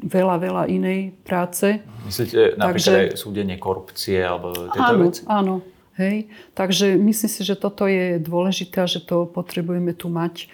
veľa, 0.00 0.36
veľa 0.40 0.64
inej 0.72 1.12
práce. 1.28 1.84
Myslíte 2.08 2.56
napríklad 2.56 2.96
Takže, 3.12 3.12
aj 3.12 3.20
súdenie 3.20 3.60
korupcie 3.60 4.16
alebo 4.24 4.72
tieto 4.72 4.80
áno, 4.80 5.04
veci? 5.04 5.22
Áno, 5.28 5.54
Hej. 6.00 6.32
Takže 6.56 6.96
myslím 6.96 7.28
si, 7.28 7.42
že 7.44 7.60
toto 7.60 7.84
je 7.84 8.16
dôležité 8.16 8.80
a 8.80 8.88
že 8.88 9.04
to 9.04 9.28
potrebujeme 9.28 9.92
tu 9.92 10.08
mať. 10.08 10.48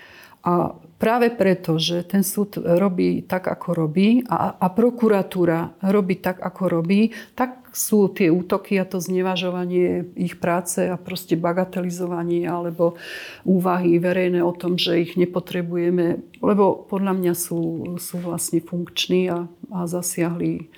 A 0.47 0.79
práve 1.03 1.35
preto, 1.35 1.77
že 1.77 2.07
ten 2.07 2.23
súd 2.23 2.57
robí 2.63 3.27
tak, 3.27 3.51
ako 3.51 3.75
robí 3.75 4.23
a, 4.31 4.55
a 4.57 4.67
prokuratúra 4.71 5.75
robí 5.83 6.23
tak, 6.23 6.39
ako 6.39 6.81
robí, 6.81 7.11
tak 7.35 7.67
sú 7.77 8.09
tie 8.09 8.33
útoky 8.33 8.81
a 8.81 8.89
to 8.89 9.03
znevažovanie 9.03 10.09
ich 10.17 10.41
práce 10.41 10.87
a 10.89 10.97
proste 10.97 11.37
bagatelizovanie 11.37 12.49
alebo 12.49 12.97
úvahy 13.45 14.01
verejné 14.01 14.41
o 14.41 14.55
tom, 14.57 14.81
že 14.81 15.03
ich 15.03 15.19
nepotrebujeme, 15.19 16.23
lebo 16.41 16.87
podľa 16.89 17.13
mňa 17.13 17.35
sú, 17.37 17.61
sú 18.01 18.17
vlastne 18.23 18.65
funkční 18.65 19.29
a, 19.29 19.51
a 19.75 19.79
zasiahli 19.85 20.71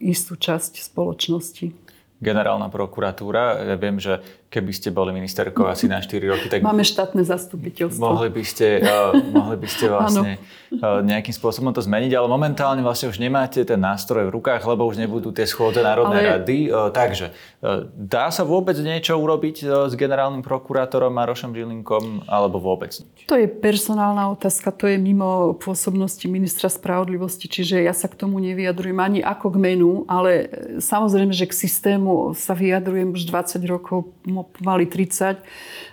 istú 0.00 0.34
časť 0.34 0.80
spoločnosti 0.80 1.90
generálna 2.20 2.68
prokuratúra. 2.68 3.64
Ja 3.64 3.76
viem, 3.80 3.96
že 3.96 4.20
keby 4.50 4.72
ste 4.74 4.90
boli 4.90 5.14
ministerkou 5.14 5.70
asi 5.70 5.86
na 5.86 6.02
4 6.02 6.10
roky, 6.26 6.50
tak... 6.50 6.66
Máme 6.66 6.82
štátne 6.82 7.22
zastupiteľstvo. 7.22 8.02
Mohli 8.02 8.34
by 8.34 8.42
ste, 8.42 8.82
uh, 8.82 9.14
mohli 9.30 9.54
by 9.54 9.68
ste 9.70 9.86
vlastne 9.94 10.42
uh, 10.74 10.98
nejakým 11.06 11.30
spôsobom 11.30 11.70
to 11.70 11.78
zmeniť, 11.78 12.18
ale 12.18 12.26
momentálne 12.26 12.82
vlastne 12.82 13.14
už 13.14 13.22
nemáte 13.22 13.62
ten 13.62 13.78
nástroj 13.78 14.26
v 14.26 14.34
rukách, 14.34 14.66
lebo 14.66 14.90
už 14.90 14.98
nebudú 14.98 15.30
tie 15.30 15.46
schôdze 15.46 15.78
Národnej 15.86 16.26
ale... 16.26 16.30
rady. 16.34 16.58
Uh, 16.66 16.90
takže 16.90 17.30
uh, 17.62 17.86
dá 17.94 18.26
sa 18.34 18.42
vôbec 18.42 18.74
niečo 18.82 19.14
urobiť 19.14 19.56
uh, 19.62 19.86
s 19.86 19.94
generálnym 19.94 20.42
prokurátorom 20.42 21.14
Marošom 21.14 21.54
Žilinkom, 21.54 22.26
alebo 22.26 22.58
vôbec 22.58 22.90
nič? 22.90 23.30
To 23.30 23.38
je 23.38 23.46
personálna 23.46 24.34
otázka, 24.34 24.74
to 24.74 24.90
je 24.90 24.98
mimo 24.98 25.54
pôsobnosti 25.62 26.26
ministra 26.26 26.66
spravodlivosti, 26.66 27.46
čiže 27.46 27.86
ja 27.86 27.94
sa 27.94 28.10
k 28.10 28.18
tomu 28.18 28.42
nevyjadrujem 28.42 28.98
ani 28.98 29.20
ako 29.22 29.54
k 29.54 29.56
menu, 29.62 30.02
ale 30.10 30.50
samozrejme, 30.82 31.30
že 31.30 31.46
k 31.46 31.54
systému 31.54 32.34
sa 32.34 32.58
vyjadrujem 32.58 33.14
už 33.14 33.30
20 33.30 33.62
rokov 33.70 34.10
pomaly 34.48 34.88
30, 34.88 35.44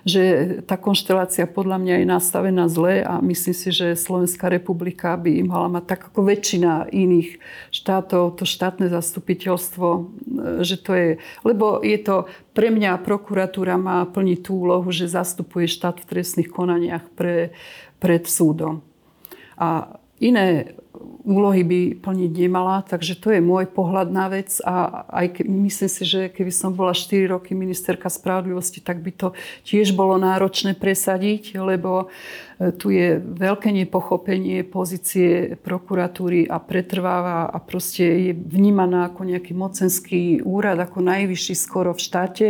že 0.08 0.22
tá 0.64 0.80
konštelácia 0.80 1.44
podľa 1.44 1.84
mňa 1.84 1.96
je 2.00 2.08
nastavená 2.08 2.66
zle 2.72 3.04
a 3.04 3.20
myslím 3.20 3.56
si, 3.56 3.70
že 3.76 4.00
Slovenská 4.00 4.48
republika 4.48 5.20
by 5.20 5.44
mala 5.44 5.68
mať 5.68 5.84
tak 5.84 6.02
ako 6.14 6.24
väčšina 6.24 6.88
iných 6.94 7.44
štátov, 7.76 8.40
to 8.40 8.44
štátne 8.48 8.88
zastupiteľstvo, 8.88 9.88
že 10.64 10.76
to 10.80 10.92
je, 10.96 11.10
lebo 11.44 11.84
je 11.84 12.00
to 12.00 12.32
pre 12.56 12.72
mňa 12.72 13.04
prokuratúra 13.04 13.76
má 13.76 14.08
plniť 14.08 14.40
tú 14.42 14.66
úlohu, 14.66 14.90
že 14.90 15.12
zastupuje 15.12 15.70
štát 15.70 16.02
v 16.02 16.10
trestných 16.10 16.50
konaniach 16.50 17.06
pre, 17.14 17.52
pred 18.02 18.24
súdom. 18.26 18.82
A 19.58 20.00
iné 20.20 20.78
úlohy 21.28 21.68
by 21.68 21.82
plniť 22.00 22.32
nemala, 22.48 22.80
takže 22.88 23.20
to 23.20 23.36
je 23.36 23.44
môj 23.44 23.68
pohľad 23.68 24.08
na 24.08 24.32
vec 24.32 24.64
a 24.64 25.04
aj 25.12 25.28
ke, 25.36 25.42
myslím 25.44 25.92
si, 25.92 26.04
že 26.08 26.22
keby 26.32 26.52
som 26.56 26.72
bola 26.72 26.96
4 26.96 27.36
roky 27.36 27.52
ministerka 27.52 28.08
spravodlivosti, 28.08 28.80
tak 28.80 29.04
by 29.04 29.12
to 29.12 29.28
tiež 29.68 29.92
bolo 29.92 30.16
náročné 30.16 30.80
presadiť, 30.80 31.60
lebo 31.60 32.08
e, 32.08 32.72
tu 32.72 32.96
je 32.96 33.20
veľké 33.20 33.76
nepochopenie 33.76 34.64
pozície 34.64 35.60
prokuratúry 35.60 36.48
a 36.48 36.64
pretrváva 36.64 37.52
a 37.52 37.58
proste 37.60 38.32
je 38.32 38.34
vnímaná 38.34 39.12
ako 39.12 39.28
nejaký 39.28 39.52
mocenský 39.52 40.40
úrad, 40.48 40.80
ako 40.80 41.04
najvyšší 41.04 41.56
skoro 41.60 41.92
v 41.92 42.04
štáte. 42.08 42.48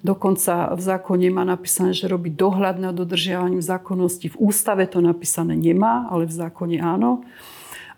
Dokonca 0.00 0.72
v 0.72 0.80
zákone 0.80 1.28
má 1.28 1.44
napísané, 1.44 1.92
že 1.92 2.08
robí 2.08 2.32
dohľad 2.32 2.80
nad 2.80 2.96
dodržiavaním 2.96 3.60
zákonnosti. 3.60 4.32
V 4.32 4.36
ústave 4.40 4.88
to 4.88 5.04
napísané 5.04 5.52
nemá, 5.52 6.08
ale 6.08 6.24
v 6.24 6.32
zákone 6.32 6.80
áno. 6.80 7.20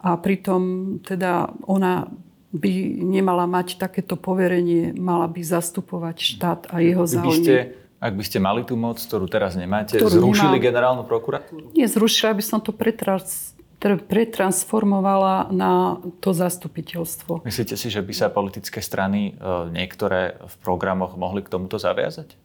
A 0.03 0.19
pritom 0.19 0.99
teda 1.07 1.55
ona 1.63 2.11
by 2.53 2.73
nemala 3.01 3.47
mať 3.47 3.79
takéto 3.79 4.19
poverenie, 4.19 4.93
mala 4.99 5.31
by 5.31 5.41
zastupovať 5.41 6.17
štát 6.19 6.61
a 6.75 6.83
jeho 6.83 7.07
záujmy. 7.07 7.47
By 7.47 7.83
ak 8.03 8.19
by 8.19 8.25
ste 8.27 8.43
mali 8.43 8.67
tú 8.67 8.75
moc, 8.75 8.99
ktorú 8.99 9.31
teraz 9.31 9.55
nemáte, 9.55 9.95
Ktorú 9.95 10.35
zrušili 10.35 10.59
nemám. 10.59 10.67
generálnu 10.75 11.03
prokuratúru? 11.07 11.71
Nie 11.71 11.87
zrušila, 11.87 12.35
aby 12.35 12.43
som 12.43 12.59
to 12.59 12.75
pretrans, 12.75 13.55
tr- 13.55 13.62
pretransformovala 13.83 15.51
na 15.51 15.99
to 16.23 16.31
zastupiteľstvo. 16.31 17.43
Myslíte 17.43 17.75
si, 17.75 17.91
že 17.91 17.99
by 17.99 18.15
sa 18.15 18.31
politické 18.31 18.79
strany 18.79 19.35
e, 19.35 19.43
niektoré 19.75 20.39
v 20.39 20.55
programoch 20.63 21.19
mohli 21.19 21.43
k 21.43 21.51
tomuto 21.51 21.83
zaviazať? 21.83 22.39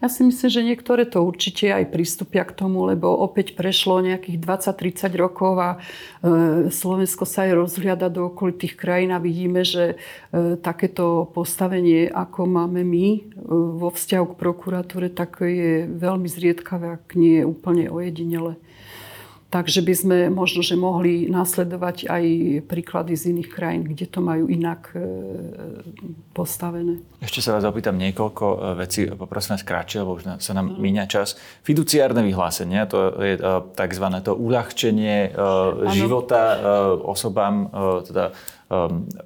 Ja 0.00 0.08
si 0.08 0.24
myslím, 0.24 0.48
že 0.48 0.64
niektoré 0.64 1.04
to 1.04 1.20
určite 1.20 1.68
aj 1.68 1.92
pristúpia 1.92 2.48
k 2.48 2.56
tomu, 2.56 2.88
lebo 2.88 3.12
opäť 3.20 3.52
prešlo 3.52 4.00
nejakých 4.00 4.40
20-30 4.40 5.12
rokov 5.20 5.60
a 5.60 5.70
e, 5.76 5.78
Slovensko 6.72 7.28
sa 7.28 7.44
aj 7.44 7.52
rozhliada 7.60 8.08
do 8.08 8.32
okolitých 8.32 8.80
krajín 8.80 9.12
a 9.12 9.20
vidíme, 9.20 9.60
že 9.60 10.00
e, 10.32 10.56
takéto 10.56 11.28
postavenie, 11.36 12.08
ako 12.08 12.48
máme 12.48 12.80
my 12.80 13.36
vo 13.76 13.92
vzťahu 13.92 14.24
k 14.32 14.38
prokuratúre, 14.40 15.12
tak 15.12 15.44
je 15.44 15.84
veľmi 15.84 16.32
zriedkavé, 16.32 16.96
ak 16.96 17.12
nie 17.20 17.44
je 17.44 17.44
úplne 17.44 17.92
ojedinele. 17.92 18.56
Takže 19.50 19.82
by 19.82 19.94
sme 19.98 20.16
možno, 20.30 20.62
že 20.62 20.78
mohli 20.78 21.26
nasledovať 21.26 22.06
aj 22.06 22.24
príklady 22.70 23.18
z 23.18 23.34
iných 23.34 23.50
krajín, 23.50 23.82
kde 23.82 24.06
to 24.06 24.22
majú 24.22 24.46
inak 24.46 24.94
e, 24.94 25.02
postavené. 26.30 27.02
Ešte 27.18 27.42
sa 27.42 27.58
vás 27.58 27.66
opýtam 27.66 27.98
niekoľko 27.98 28.46
e, 28.46 28.56
vecí, 28.78 29.10
poprosím 29.10 29.58
vás 29.58 29.66
kratšie, 29.66 30.06
lebo 30.06 30.22
už 30.22 30.38
sa 30.38 30.52
nám 30.54 30.78
míňa 30.78 31.10
čas. 31.10 31.34
Fiduciárne 31.66 32.22
vyhlásenie, 32.22 32.78
to 32.86 33.10
je 33.18 33.42
e, 33.42 33.52
tzv. 33.74 34.06
to 34.22 34.38
uľahčenie 34.38 35.16
e, 35.26 35.30
života 35.98 36.62
osobám, 37.02 37.66
teda 38.06 38.30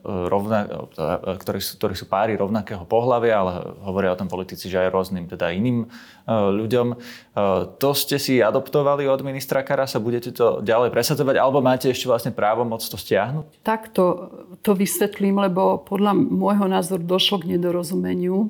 rovna, 0.04 0.88
teda, 0.96 1.36
ktorí, 1.36 1.60
sú, 1.60 1.76
ktorí 1.76 1.92
sú 1.92 2.08
páry 2.08 2.32
rovnakého 2.32 2.88
pohľavia, 2.88 3.34
ale 3.36 3.52
hovoria 3.84 4.16
o 4.16 4.20
tom 4.20 4.32
politici, 4.32 4.72
že 4.72 4.80
aj 4.80 4.88
rôznym 4.88 5.28
teda 5.28 5.52
iným 5.52 5.84
uh, 5.84 6.48
ľuďom. 6.48 6.96
Uh, 6.96 7.68
to 7.76 7.92
ste 7.92 8.16
si 8.16 8.40
adoptovali 8.40 9.04
od 9.04 9.20
ministra 9.20 9.60
Karasa, 9.60 10.00
budete 10.00 10.32
to 10.32 10.64
ďalej 10.64 10.88
presadzovať, 10.88 11.36
alebo 11.36 11.60
máte 11.60 11.92
ešte 11.92 12.08
vlastne 12.08 12.32
právo 12.32 12.64
moc 12.64 12.80
to 12.80 12.96
stiahnuť? 12.96 13.60
Takto 13.60 14.32
to 14.64 14.72
vysvetlím, 14.72 15.36
lebo 15.44 15.76
podľa 15.84 16.16
môjho 16.16 16.64
názoru 16.64 17.04
došlo 17.04 17.44
k 17.44 17.60
nedorozumeniu. 17.60 18.48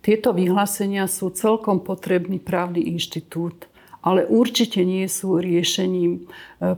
Tieto 0.00 0.32
vyhlásenia 0.32 1.12
sú 1.12 1.28
celkom 1.28 1.84
potrebný 1.84 2.40
právny 2.40 2.88
inštitút, 2.88 3.68
ale 4.00 4.26
určite 4.26 4.82
nie 4.82 5.06
sú 5.06 5.38
riešením 5.38 6.12
e, 6.18 6.20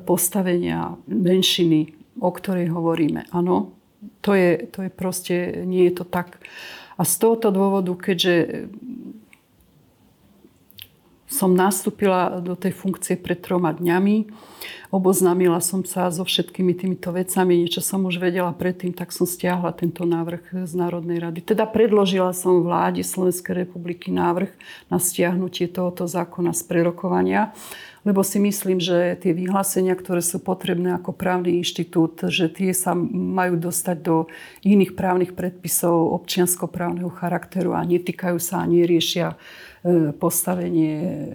postavenia 0.04 1.00
menšiny, 1.08 1.93
o 2.20 2.30
ktorej 2.30 2.70
hovoríme. 2.70 3.26
Áno, 3.34 3.74
to 4.20 4.36
je, 4.36 4.68
to 4.68 4.84
je 4.86 4.90
proste, 4.90 5.36
nie 5.64 5.88
je 5.88 6.02
to 6.02 6.04
tak. 6.04 6.40
A 6.94 7.02
z 7.02 7.14
tohoto 7.18 7.50
dôvodu, 7.50 7.90
keďže 7.98 8.66
som 11.34 11.50
nastúpila 11.50 12.38
do 12.38 12.54
tej 12.54 12.70
funkcie 12.70 13.18
pred 13.18 13.42
troma 13.42 13.74
dňami. 13.74 14.30
Oboznámila 14.94 15.58
som 15.58 15.82
sa 15.82 16.06
so 16.14 16.22
všetkými 16.22 16.78
týmito 16.78 17.10
vecami, 17.10 17.58
niečo 17.58 17.82
som 17.82 18.06
už 18.06 18.22
vedela 18.22 18.54
predtým, 18.54 18.94
tak 18.94 19.10
som 19.10 19.26
stiahla 19.26 19.74
tento 19.74 20.06
návrh 20.06 20.62
z 20.62 20.72
Národnej 20.78 21.18
rady. 21.18 21.42
Teda 21.42 21.66
predložila 21.66 22.30
som 22.30 22.62
vláde 22.62 23.02
Slovenskej 23.02 23.66
republiky 23.66 24.14
návrh 24.14 24.54
na 24.86 25.02
stiahnutie 25.02 25.66
tohoto 25.66 26.06
zákona 26.06 26.54
z 26.54 26.62
prerokovania, 26.70 27.50
lebo 28.04 28.20
si 28.20 28.36
myslím, 28.36 28.78
že 28.78 29.16
tie 29.16 29.32
vyhlásenia, 29.32 29.96
ktoré 29.96 30.20
sú 30.20 30.38
potrebné 30.38 30.92
ako 31.00 31.16
právny 31.16 31.58
inštitút, 31.64 32.28
že 32.28 32.52
tie 32.52 32.76
sa 32.76 32.92
majú 32.96 33.56
dostať 33.56 33.96
do 34.04 34.28
iných 34.60 34.92
právnych 34.92 35.32
predpisov 35.32 36.12
občianskoprávneho 36.22 37.08
charakteru 37.08 37.72
a 37.72 37.80
netýkajú 37.82 38.36
sa 38.36 38.60
a 38.60 38.68
neriešia 38.68 39.40
postavenie 40.16 41.28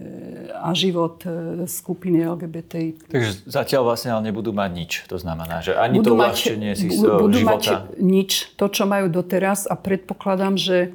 a 0.58 0.74
život 0.74 1.22
skupiny 1.70 2.26
LGBTI. 2.26 3.06
Takže 3.06 3.46
zatiaľ 3.46 3.94
vlastne 3.94 4.10
ale 4.10 4.26
nebudú 4.30 4.50
mať 4.50 4.70
nič. 4.74 4.92
To 5.06 5.22
znamená, 5.22 5.62
že 5.62 5.78
ani 5.78 6.02
budú 6.02 6.14
to 6.14 6.18
uľahčenie 6.18 6.74
si 6.74 6.90
budú 6.90 7.46
života... 7.46 7.86
mať 7.86 8.02
nič, 8.02 8.50
to, 8.58 8.66
čo 8.66 8.90
majú 8.90 9.06
doteraz 9.06 9.70
a 9.70 9.78
predpokladám, 9.78 10.58
že 10.58 10.90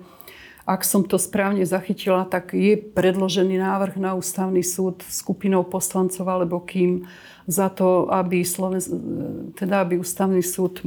ak 0.66 0.82
som 0.82 1.06
to 1.06 1.22
správne 1.22 1.62
zachytila, 1.62 2.26
tak 2.26 2.58
je 2.58 2.74
predložený 2.74 3.62
návrh 3.62 4.02
na 4.02 4.18
ústavný 4.18 4.66
súd 4.66 5.06
skupinou 5.06 5.62
poslancov 5.62 6.26
alebo 6.26 6.58
kým 6.58 7.06
za 7.46 7.70
to, 7.70 8.10
aby, 8.10 8.42
Sloven... 8.42 8.82
teda 9.54 9.86
aby 9.86 10.02
ústavný 10.02 10.42
súd 10.42 10.82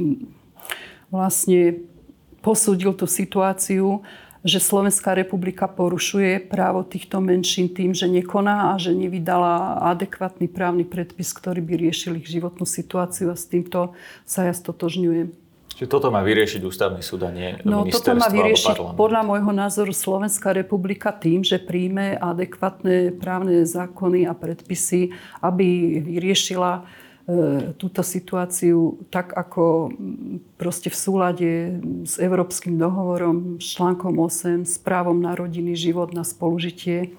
vlastne 1.07 1.79
posúdil 2.43 2.91
tú 2.91 3.07
situáciu 3.07 4.03
že 4.39 4.63
Slovenská 4.63 5.11
republika 5.19 5.67
porušuje 5.67 6.47
právo 6.47 6.87
týchto 6.87 7.19
menšín 7.19 7.75
tým, 7.75 7.91
že 7.91 8.07
nekoná 8.07 8.71
a 8.71 8.79
že 8.79 8.95
nevydala 8.95 9.83
adekvátny 9.91 10.47
právny 10.47 10.87
predpis, 10.87 11.35
ktorý 11.35 11.59
by 11.59 11.73
riešil 11.75 12.15
ich 12.15 12.31
životnú 12.31 12.63
situáciu 12.63 13.27
a 13.27 13.35
s 13.35 13.43
týmto 13.51 13.91
sa 14.23 14.47
ja 14.47 14.55
stotožňujem. 14.55 15.48
Čiže 15.79 15.95
toto 15.95 16.11
má 16.11 16.19
vyriešiť 16.27 16.59
ústavný 16.67 16.99
súd 16.99 17.23
a 17.23 17.31
nie 17.31 17.55
no, 17.63 17.87
toto 17.87 18.11
má 18.11 18.27
vyriešiť 18.27 18.99
podľa 18.99 19.23
môjho 19.23 19.55
názoru 19.55 19.95
Slovenská 19.95 20.51
republika 20.51 21.15
tým, 21.15 21.39
že 21.39 21.55
príjme 21.55 22.19
adekvátne 22.19 23.15
právne 23.15 23.63
zákony 23.63 24.27
a 24.27 24.35
predpisy, 24.35 25.15
aby 25.39 26.03
vyriešila 26.03 26.83
túto 27.77 28.01
situáciu 28.01 29.05
tak, 29.13 29.37
ako 29.37 29.93
proste 30.57 30.89
v 30.89 30.97
súlade 30.97 31.51
s 32.03 32.17
Európskym 32.17 32.75
dohovorom, 32.75 33.61
s 33.61 33.77
článkom 33.77 34.17
8, 34.17 34.65
s 34.65 34.81
právom 34.81 35.21
na 35.21 35.37
rodiny, 35.37 35.77
život, 35.77 36.11
na 36.11 36.25
spolužitie. 36.25 37.13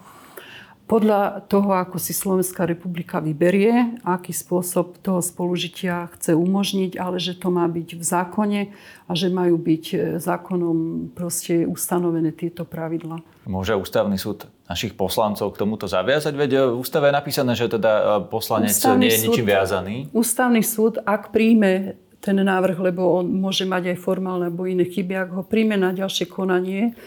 Podľa 0.90 1.46
toho, 1.46 1.70
ako 1.70 2.02
si 2.02 2.10
Slovenská 2.10 2.66
republika 2.66 3.22
vyberie, 3.22 3.94
aký 4.02 4.34
spôsob 4.34 4.98
toho 4.98 5.22
spolužitia 5.22 6.10
chce 6.18 6.34
umožniť, 6.34 6.98
ale 6.98 7.22
že 7.22 7.38
to 7.38 7.46
má 7.54 7.62
byť 7.70 7.94
v 7.94 8.02
zákone 8.02 8.60
a 9.06 9.12
že 9.14 9.30
majú 9.30 9.54
byť 9.54 10.18
zákonom 10.18 11.10
proste 11.14 11.62
ustanovené 11.62 12.34
tieto 12.34 12.66
pravidla. 12.66 13.22
Môže 13.46 13.78
ústavný 13.78 14.18
súd 14.18 14.50
našich 14.66 14.98
poslancov 14.98 15.54
k 15.54 15.62
tomuto 15.62 15.86
zaviazať? 15.86 16.34
Veď 16.34 16.74
v 16.74 16.82
ústave 16.82 17.14
je 17.14 17.14
napísané, 17.14 17.54
že 17.54 17.70
teda 17.70 18.26
poslanec 18.26 18.74
ústavný 18.74 19.06
nie 19.06 19.14
je 19.14 19.30
ničím 19.30 19.46
súd, 19.46 19.52
viazaný. 19.54 19.96
Ústavný 20.10 20.62
súd, 20.66 20.98
ak 21.06 21.30
príjme 21.30 22.02
ten 22.18 22.34
návrh, 22.34 22.90
lebo 22.90 23.22
on 23.22 23.30
môže 23.30 23.62
mať 23.62 23.94
aj 23.94 24.02
formálne 24.02 24.50
alebo 24.50 24.66
iné 24.66 24.84
chyby, 24.90 25.14
ak 25.14 25.30
ho 25.38 25.42
príjme 25.46 25.78
na 25.78 25.94
ďalšie 25.94 26.26
konanie, 26.26 26.98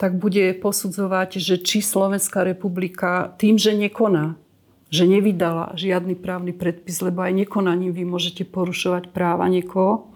tak 0.00 0.16
bude 0.16 0.56
posudzovať, 0.56 1.36
že 1.36 1.60
či 1.60 1.84
Slovenská 1.84 2.40
republika 2.40 3.36
tým, 3.36 3.60
že 3.60 3.76
nekoná, 3.76 4.40
že 4.88 5.04
nevydala 5.04 5.76
žiadny 5.76 6.16
právny 6.16 6.56
predpis, 6.56 7.04
lebo 7.04 7.20
aj 7.20 7.44
nekonaním 7.44 7.92
vy 7.92 8.08
môžete 8.08 8.48
porušovať 8.48 9.12
práva 9.12 9.44
niekoho, 9.52 10.08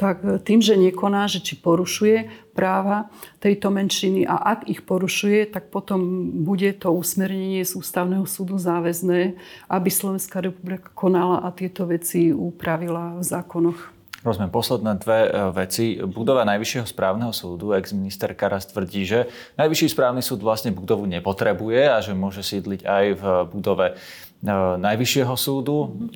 tak 0.00 0.24
tým, 0.48 0.64
že 0.64 0.80
nekoná, 0.80 1.28
že 1.28 1.44
či 1.44 1.60
porušuje 1.60 2.48
práva 2.56 3.12
tejto 3.44 3.68
menšiny 3.68 4.24
a 4.24 4.56
ak 4.56 4.64
ich 4.72 4.88
porušuje, 4.88 5.52
tak 5.52 5.68
potom 5.68 6.32
bude 6.40 6.72
to 6.80 6.88
usmernenie 6.88 7.60
z 7.60 7.76
ústavného 7.76 8.24
súdu 8.24 8.56
záväzné, 8.56 9.36
aby 9.68 9.88
Slovenská 9.92 10.40
republika 10.40 10.88
konala 10.96 11.44
a 11.44 11.52
tieto 11.52 11.84
veci 11.84 12.32
upravila 12.32 13.20
v 13.20 13.24
zákonoch. 13.28 13.99
Rozumiem, 14.20 14.52
posledné 14.52 15.00
dve 15.00 15.32
veci. 15.56 15.96
Budova 15.96 16.44
Najvyššieho 16.44 16.84
správneho 16.84 17.32
súdu, 17.32 17.72
ex-minister 17.72 18.36
Karas 18.36 18.68
tvrdí, 18.68 19.08
že 19.08 19.32
Najvyšší 19.56 19.96
správny 19.96 20.20
súd 20.20 20.44
vlastne 20.44 20.76
budovu 20.76 21.08
nepotrebuje 21.08 21.88
a 21.88 22.04
že 22.04 22.12
môže 22.12 22.44
sídliť 22.44 22.84
aj 22.84 23.04
v 23.16 23.24
budove 23.48 23.96
Najvyššieho 24.40 25.36
súdu. 25.36 26.08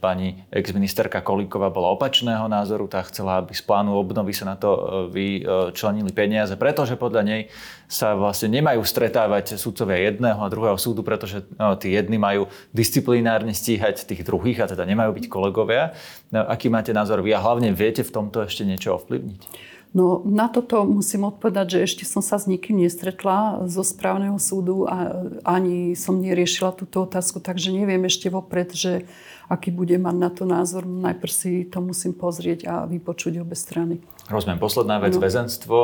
Pani 0.00 0.48
ex-ministerka 0.48 1.20
Kolíková 1.20 1.68
bola 1.68 1.92
opačného 1.92 2.48
názoru, 2.48 2.88
tá 2.88 3.04
chcela, 3.04 3.44
aby 3.44 3.52
z 3.52 3.60
plánu 3.68 3.92
obnovy 4.00 4.32
sa 4.32 4.48
na 4.48 4.56
to 4.56 4.72
vyčlenili 5.12 6.08
peniaze, 6.08 6.56
pretože 6.56 6.96
podľa 6.96 7.22
nej 7.28 7.40
sa 7.84 8.16
vlastne 8.16 8.48
nemajú 8.48 8.80
stretávať 8.80 9.60
sudcovia 9.60 10.08
jedného 10.08 10.40
a 10.40 10.48
druhého 10.48 10.80
súdu, 10.80 11.04
pretože 11.04 11.44
tí 11.76 11.92
jedni 11.92 12.16
majú 12.16 12.48
disciplinárne 12.72 13.52
stíhať 13.52 14.08
tých 14.08 14.24
druhých 14.24 14.64
a 14.64 14.72
teda 14.72 14.88
nemajú 14.88 15.12
byť 15.12 15.24
kolegovia. 15.28 15.92
Aký 16.32 16.72
máte 16.72 16.96
názor 16.96 17.20
vy 17.20 17.36
a 17.36 17.44
hlavne 17.44 17.76
viete 17.76 18.00
v 18.00 18.08
tomto 18.08 18.40
ešte 18.48 18.64
niečo 18.64 18.96
ovplyvniť? 18.96 19.75
No 19.96 20.20
na 20.28 20.52
toto 20.52 20.84
musím 20.84 21.24
odpovedať, 21.24 21.66
že 21.72 21.78
ešte 21.88 22.04
som 22.04 22.20
sa 22.20 22.36
s 22.36 22.44
nikým 22.44 22.76
nestretla 22.84 23.64
zo 23.64 23.80
správneho 23.80 24.36
súdu 24.36 24.84
a 24.84 25.24
ani 25.40 25.96
som 25.96 26.20
neriešila 26.20 26.76
túto 26.76 27.08
otázku, 27.08 27.40
takže 27.40 27.72
neviem 27.72 28.04
ešte 28.04 28.28
vopred, 28.28 28.76
že 28.76 29.08
aký 29.48 29.72
bude 29.72 29.96
mať 29.96 30.16
na 30.20 30.28
to 30.28 30.44
názor. 30.44 30.84
Najprv 30.84 31.32
si 31.32 31.64
to 31.64 31.80
musím 31.80 32.12
pozrieť 32.12 32.68
a 32.68 32.84
vypočuť 32.84 33.40
obe 33.40 33.56
strany. 33.56 34.04
Rozumiem. 34.28 34.60
Posledná 34.60 35.00
vec, 35.00 35.16
no. 35.16 35.22
väzenstvo. 35.24 35.76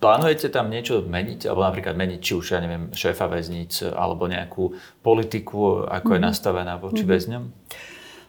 Plánujete 0.00 0.48
tam 0.48 0.72
niečo 0.72 1.04
meniť? 1.04 1.44
Alebo 1.44 1.60
napríklad 1.66 1.92
meniť, 1.92 2.20
či 2.24 2.32
už, 2.40 2.56
ja 2.56 2.64
neviem, 2.64 2.88
šéfa 2.96 3.28
väzníc 3.28 3.84
alebo 3.84 4.24
nejakú 4.30 4.80
politiku, 5.04 5.84
ako 5.84 6.08
mm-hmm. 6.08 6.16
je 6.16 6.20
nastavená 6.24 6.80
voči 6.80 7.04
mm-hmm. 7.04 7.12
väzňom? 7.12 7.44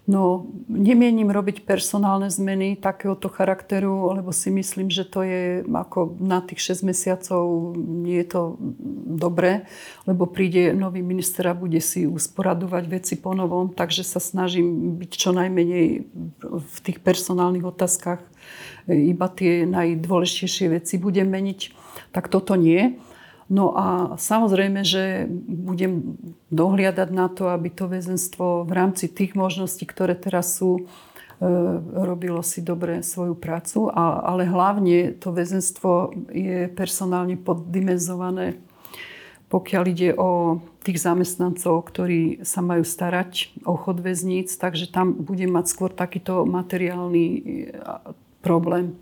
No, 0.10 0.50
nemienim 0.66 1.30
robiť 1.30 1.62
personálne 1.62 2.34
zmeny 2.34 2.74
takéhoto 2.74 3.30
charakteru, 3.30 4.10
lebo 4.18 4.34
si 4.34 4.50
myslím, 4.50 4.90
že 4.90 5.06
to 5.06 5.22
je 5.22 5.62
ako 5.62 6.18
na 6.18 6.42
tých 6.42 6.74
6 6.74 6.90
mesiacov 6.90 7.78
nie 7.78 8.18
je 8.26 8.28
to 8.34 8.42
dobré, 9.06 9.70
lebo 10.10 10.26
príde 10.26 10.74
nový 10.74 11.06
minister 11.06 11.46
a 11.46 11.54
bude 11.54 11.78
si 11.78 12.10
usporadovať 12.10 12.84
veci 12.90 13.14
po 13.14 13.38
novom, 13.38 13.70
takže 13.70 14.02
sa 14.02 14.18
snažím 14.18 14.98
byť 14.98 15.12
čo 15.14 15.38
najmenej 15.38 16.10
v 16.50 16.78
tých 16.82 16.98
personálnych 17.06 17.70
otázkach. 17.70 18.26
Iba 18.90 19.30
tie 19.30 19.70
najdôležitejšie 19.70 20.82
veci 20.82 20.98
budem 20.98 21.30
meniť, 21.30 21.60
tak 22.10 22.26
toto 22.26 22.58
nie. 22.58 22.98
No 23.52 23.76
a 23.76 24.16
samozrejme, 24.16 24.88
že 24.88 25.28
budem 25.44 26.16
dohliadať 26.56 27.10
na 27.12 27.28
to, 27.28 27.52
aby 27.52 27.68
to 27.68 27.92
väzenstvo 27.92 28.64
v 28.64 28.72
rámci 28.72 29.12
tých 29.12 29.36
možností, 29.36 29.84
ktoré 29.84 30.16
teraz 30.16 30.56
sú, 30.56 30.80
e, 30.80 30.84
robilo 31.92 32.40
si 32.48 32.64
dobre 32.64 33.04
svoju 33.04 33.36
prácu, 33.36 33.92
ale 33.92 34.48
hlavne 34.48 35.20
to 35.20 35.36
väzenstvo 35.36 36.16
je 36.32 36.72
personálne 36.72 37.36
poddimenzované, 37.36 38.56
pokiaľ 39.52 39.84
ide 39.84 40.16
o 40.16 40.64
tých 40.88 41.04
zamestnancov, 41.04 41.92
ktorí 41.92 42.48
sa 42.48 42.64
majú 42.64 42.88
starať 42.88 43.52
o 43.68 43.76
chod 43.76 44.00
väzníc, 44.00 44.56
takže 44.56 44.88
tam 44.88 45.12
budem 45.12 45.52
mať 45.52 45.68
skôr 45.68 45.92
takýto 45.92 46.48
materiálny 46.48 47.26
e, 47.36 47.42
problém 48.40 48.96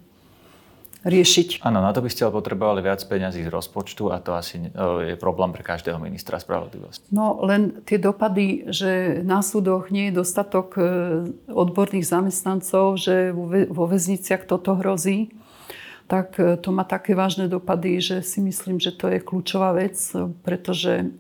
riešiť. 1.04 1.64
Áno, 1.64 1.80
na 1.80 1.96
to 1.96 2.04
by 2.04 2.12
ste 2.12 2.28
ale 2.28 2.36
potrebovali 2.36 2.84
viac 2.84 3.00
peňazí 3.08 3.48
z 3.48 3.52
rozpočtu 3.52 4.12
a 4.12 4.20
to 4.20 4.36
asi 4.36 4.68
je 5.08 5.16
problém 5.16 5.56
pre 5.56 5.64
každého 5.64 5.96
ministra 5.96 6.44
spravodlivosti. 6.44 7.08
No 7.16 7.40
len 7.40 7.80
tie 7.88 7.96
dopady, 7.96 8.68
že 8.68 9.24
na 9.24 9.40
súdoch 9.40 9.96
nie 9.96 10.12
je 10.12 10.20
dostatok 10.20 10.76
e, 10.76 10.82
odborných 11.48 12.04
zamestnancov, 12.04 13.00
že 13.00 13.32
vo 13.72 13.86
väzniciach 13.88 14.44
toto 14.44 14.76
hrozí, 14.76 15.32
tak 16.12 16.36
e, 16.36 16.60
to 16.60 16.76
má 16.76 16.84
také 16.84 17.16
vážne 17.16 17.48
dopady, 17.48 18.04
že 18.04 18.18
si 18.20 18.44
myslím, 18.44 18.84
že 18.84 18.92
to 18.92 19.08
je 19.08 19.24
kľúčová 19.24 19.72
vec, 19.80 19.96
pretože 20.44 21.16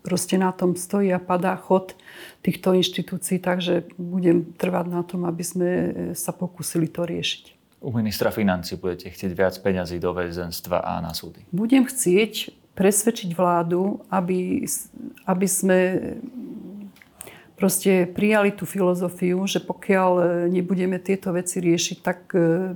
proste 0.00 0.40
na 0.40 0.56
tom 0.56 0.72
stojí 0.72 1.12
a 1.12 1.20
padá 1.20 1.60
chod 1.60 1.92
týchto 2.40 2.72
inštitúcií, 2.72 3.44
takže 3.44 3.92
budem 4.00 4.56
trvať 4.56 4.86
na 4.88 5.04
tom, 5.04 5.28
aby 5.28 5.44
sme 5.44 5.68
e, 5.68 5.88
sa 6.16 6.32
pokúsili 6.32 6.88
to 6.88 7.04
riešiť 7.04 7.60
u 7.82 7.90
ministra 7.90 8.30
financí 8.30 8.78
budete 8.78 9.10
chcieť 9.10 9.32
viac 9.34 9.54
peňazí 9.58 9.98
do 9.98 10.14
väzenstva 10.14 10.80
a 10.86 11.02
na 11.02 11.10
súdy? 11.10 11.42
Budem 11.50 11.82
chcieť 11.82 12.54
presvedčiť 12.72 13.34
vládu, 13.36 14.00
aby, 14.08 14.64
aby 15.28 15.46
sme 15.50 15.78
proste 17.58 18.08
prijali 18.08 18.50
tú 18.54 18.64
filozofiu, 18.64 19.44
že 19.44 19.60
pokiaľ 19.60 20.10
e, 20.18 20.24
nebudeme 20.50 20.96
tieto 20.98 21.30
veci 21.30 21.60
riešiť, 21.62 21.98
tak 22.00 22.32
e, 22.32 22.74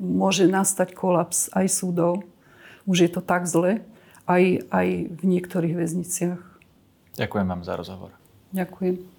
môže 0.00 0.44
nastať 0.50 0.92
kolaps 0.92 1.48
aj 1.54 1.66
súdov. 1.70 2.26
Už 2.84 3.08
je 3.08 3.10
to 3.12 3.24
tak 3.24 3.48
zle, 3.48 3.80
aj, 4.28 4.68
aj 4.68 4.86
v 5.08 5.22
niektorých 5.22 5.76
väzniciach. 5.76 6.40
Ďakujem 7.16 7.46
vám 7.46 7.62
za 7.64 7.74
rozhovor. 7.78 8.10
Ďakujem. 8.52 9.17